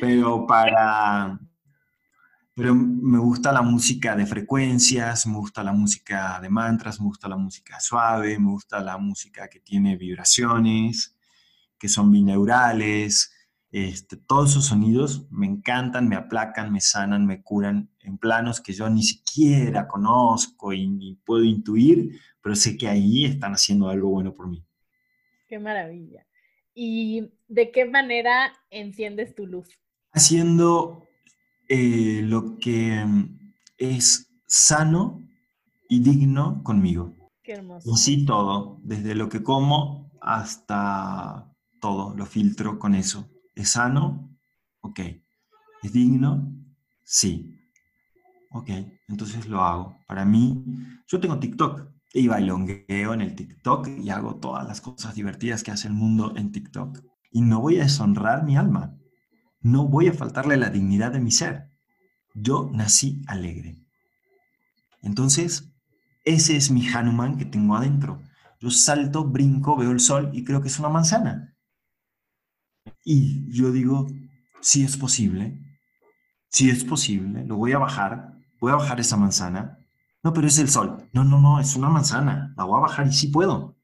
[0.00, 1.38] Pero para...
[2.54, 7.28] Pero me gusta la música de frecuencias, me gusta la música de mantras, me gusta
[7.28, 11.16] la música suave, me gusta la música que tiene vibraciones,
[11.78, 13.32] que son bineurales,
[13.72, 18.72] este, todos esos sonidos me encantan, me aplacan, me sanan, me curan en planos que
[18.72, 24.08] yo ni siquiera conozco y ni puedo intuir, pero sé que ahí están haciendo algo
[24.08, 24.64] bueno por mí.
[25.46, 26.26] Qué maravilla.
[26.82, 29.68] ¿Y de qué manera enciendes tu luz?
[30.12, 31.06] Haciendo
[31.68, 33.04] eh, lo que
[33.76, 35.20] es sano
[35.90, 37.14] y digno conmigo.
[37.42, 37.94] Qué hermoso.
[37.96, 43.28] sí todo, desde lo que como hasta todo, lo filtro con eso.
[43.54, 44.34] ¿Es sano?
[44.80, 45.00] Ok.
[45.82, 46.50] ¿Es digno?
[47.04, 47.58] Sí.
[48.52, 48.70] Ok,
[49.06, 49.98] entonces lo hago.
[50.06, 50.64] Para mí,
[51.06, 55.70] yo tengo TikTok y bailongueo en el TikTok y hago todas las cosas divertidas que
[55.70, 56.98] hace el mundo en TikTok.
[57.30, 58.96] Y no voy a deshonrar mi alma.
[59.60, 61.70] No voy a faltarle la dignidad de mi ser.
[62.34, 63.78] Yo nací alegre.
[65.02, 65.70] Entonces,
[66.24, 68.22] ese es mi Hanuman que tengo adentro.
[68.60, 71.56] Yo salto, brinco, veo el sol y creo que es una manzana.
[73.04, 74.06] Y yo digo,
[74.60, 75.58] si es posible,
[76.48, 79.78] si es posible, lo voy a bajar, voy a bajar esa manzana.
[80.22, 81.08] No, pero es el sol.
[81.12, 82.52] No, no, no, es una manzana.
[82.56, 83.76] La voy a bajar y sí puedo.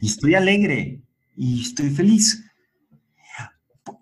[0.00, 1.02] Y estoy alegre
[1.36, 2.44] y estoy feliz.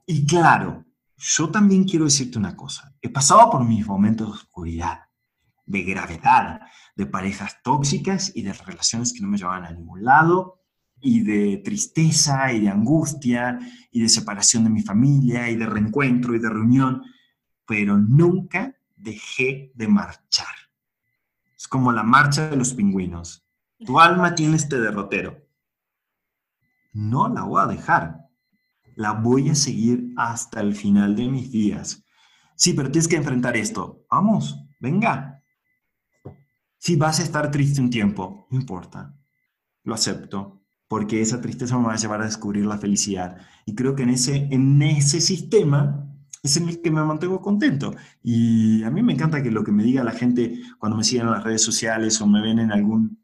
[0.06, 0.84] Y claro,
[1.16, 2.94] yo también quiero decirte una cosa.
[3.00, 5.00] He pasado por mis momentos de oscuridad,
[5.66, 6.60] de gravedad,
[6.96, 10.60] de parejas tóxicas y de relaciones que no me llevaban a ningún lado,
[11.00, 13.58] y de tristeza y de angustia
[13.90, 17.02] y de separación de mi familia y de reencuentro y de reunión,
[17.66, 20.46] pero nunca dejé de marchar.
[21.60, 23.46] Es como la marcha de los pingüinos.
[23.84, 25.46] Tu alma tiene este derrotero.
[26.94, 28.30] No la voy a dejar.
[28.94, 32.02] La voy a seguir hasta el final de mis días.
[32.56, 34.06] Sí, pero tienes que enfrentar esto.
[34.10, 35.42] Vamos, venga.
[36.78, 39.14] Si vas a estar triste un tiempo, no importa.
[39.82, 43.36] Lo acepto, porque esa tristeza me va a llevar a descubrir la felicidad.
[43.66, 46.09] Y creo que en ese, en ese sistema
[46.42, 47.94] es en el que me mantengo contento.
[48.22, 51.26] Y a mí me encanta que lo que me diga la gente cuando me siguen
[51.26, 53.22] en las redes sociales o me ven en algún,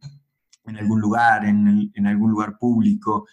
[0.64, 3.26] en algún lugar, en, en algún lugar público,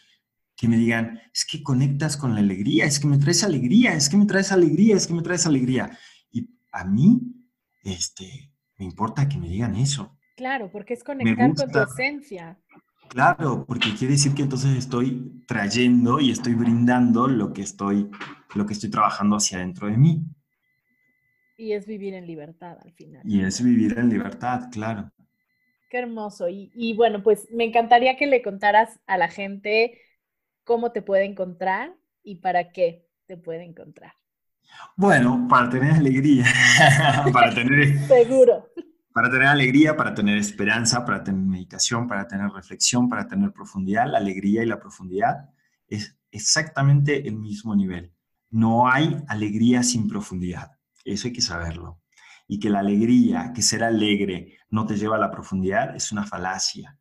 [0.56, 4.08] que me digan, es que conectas con la alegría, es que me traes alegría, es
[4.08, 5.98] que me traes alegría, es que me traes alegría.
[6.32, 7.22] Y a mí,
[7.84, 10.18] este, me importa que me digan eso.
[10.36, 12.58] Claro, porque es conectar con tu esencia.
[13.10, 18.10] Claro, porque quiere decir que entonces estoy trayendo y estoy brindando lo que estoy,
[18.56, 20.24] lo que estoy trabajando hacia adentro de mí.
[21.58, 23.22] Y es vivir en libertad al final.
[23.26, 25.12] Y es vivir en libertad, claro.
[25.89, 26.49] Qué hermoso.
[26.49, 29.99] Y, y bueno, pues me encantaría que le contaras a la gente
[30.64, 31.93] cómo te puede encontrar
[32.24, 34.14] y para qué te puede encontrar.
[34.95, 36.45] Bueno, para tener alegría,
[37.34, 37.99] para tener...
[38.08, 38.70] Seguro.
[39.14, 44.09] Para tener alegría, para tener esperanza, para tener meditación, para tener reflexión, para tener profundidad,
[44.09, 45.49] la alegría y la profundidad
[45.88, 48.11] es exactamente el mismo nivel.
[48.49, 50.72] No hay alegría sin profundidad.
[51.05, 52.01] Eso hay que saberlo.
[52.47, 56.26] Y que la alegría, que ser alegre, no te lleva a la profundidad, es una
[56.26, 56.97] falacia.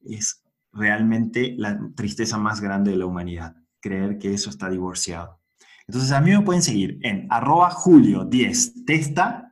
[0.00, 0.42] Es
[0.72, 5.40] realmente la tristeza más grande de la humanidad, creer que eso está divorciado.
[5.86, 7.28] Entonces a mí me pueden seguir en
[7.72, 9.51] julio 10 testa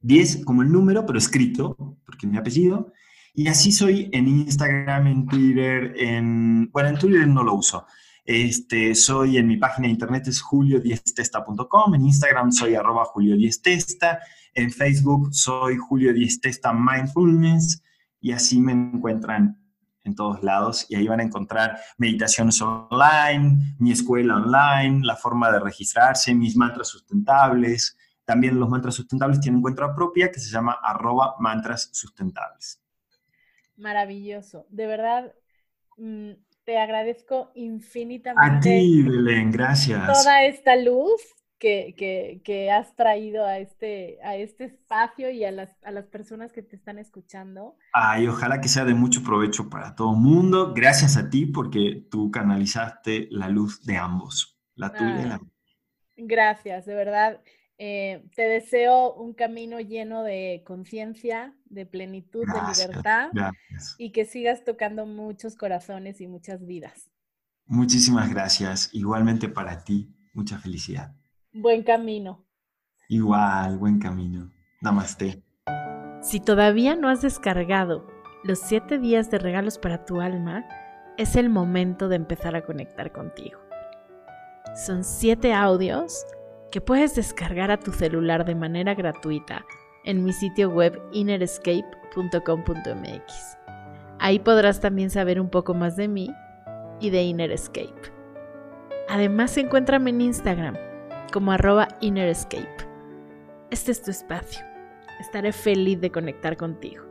[0.00, 2.92] 10 como el número, pero escrito, porque es mi apellido.
[3.34, 6.70] Y así soy en Instagram, en Twitter, en...
[6.72, 7.86] Bueno, en Twitter no lo uso.
[8.24, 14.18] Este, soy en mi página de internet es julio10testa.com, en Instagram soy arroba julio10testa,
[14.54, 17.82] en Facebook soy julio10testa mindfulness
[18.20, 19.60] y así me encuentran
[20.04, 25.50] en todos lados y ahí van a encontrar meditaciones online, mi escuela online, la forma
[25.50, 27.96] de registrarse, mis mantras sustentables,
[28.30, 32.80] también los mantras sustentables tienen cuenta propia que se llama arroba mantras sustentables.
[33.76, 34.66] Maravilloso.
[34.68, 35.34] De verdad,
[35.96, 36.30] mm,
[36.62, 38.56] te agradezco infinitamente.
[38.56, 40.06] A ti, Belén, gracias.
[40.06, 41.20] Toda esta luz
[41.58, 46.62] que, has traído a este, a este espacio y a las, a las personas que
[46.62, 47.74] te están escuchando.
[47.92, 50.72] Ay, ojalá que sea de mucho provecho para todo el mundo.
[50.72, 55.50] Gracias a ti porque tú canalizaste la luz de ambos, la tuya y la mía.
[56.16, 57.40] Gracias, de verdad.
[57.82, 63.30] Eh, te deseo un camino lleno de conciencia, de plenitud, de libertad
[63.96, 67.10] y que sigas tocando muchos corazones y muchas vidas.
[67.64, 68.90] Muchísimas gracias.
[68.92, 71.14] Igualmente para ti, mucha felicidad.
[71.54, 72.44] Buen camino.
[73.08, 74.52] Igual, buen camino.
[74.82, 75.42] Namaste.
[76.20, 78.06] Si todavía no has descargado
[78.44, 80.66] los siete días de regalos para tu alma,
[81.16, 83.58] es el momento de empezar a conectar contigo.
[84.74, 86.26] Son siete audios
[86.70, 89.64] que puedes descargar a tu celular de manera gratuita
[90.04, 93.58] en mi sitio web innerescape.com.mx.
[94.18, 96.30] Ahí podrás también saber un poco más de mí
[97.00, 98.12] y de Innerescape.
[99.08, 100.76] Además, encuéntrame en Instagram
[101.32, 102.88] como arroba Innerescape.
[103.70, 104.64] Este es tu espacio.
[105.20, 107.04] Estaré feliz de conectar contigo.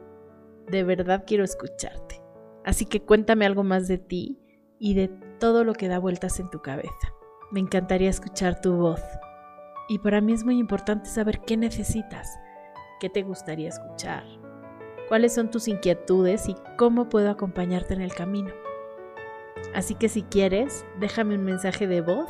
[0.68, 2.22] De verdad quiero escucharte.
[2.64, 4.40] Así que cuéntame algo más de ti
[4.78, 5.08] y de
[5.40, 7.14] todo lo que da vueltas en tu cabeza.
[7.52, 9.02] Me encantaría escuchar tu voz
[9.90, 12.40] y para mí es muy importante saber qué necesitas,
[13.00, 14.24] qué te gustaría escuchar,
[15.10, 18.52] cuáles son tus inquietudes y cómo puedo acompañarte en el camino.
[19.74, 22.30] Así que si quieres, déjame un mensaje de voz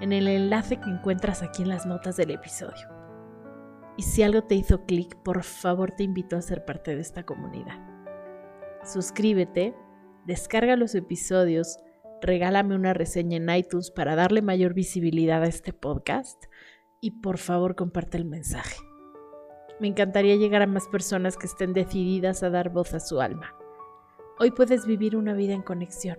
[0.00, 2.86] en el enlace que encuentras aquí en las notas del episodio.
[3.96, 7.24] Y si algo te hizo clic, por favor te invito a ser parte de esta
[7.24, 7.78] comunidad.
[8.84, 9.74] Suscríbete,
[10.26, 11.78] descarga los episodios,
[12.20, 16.47] regálame una reseña en iTunes para darle mayor visibilidad a este podcast
[17.00, 18.76] y por favor comparte el mensaje.
[19.80, 23.54] Me encantaría llegar a más personas que estén decididas a dar voz a su alma.
[24.40, 26.18] Hoy puedes vivir una vida en conexión,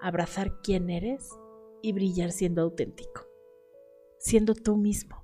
[0.00, 1.30] abrazar quién eres
[1.82, 3.26] y brillar siendo auténtico,
[4.18, 5.23] siendo tú mismo.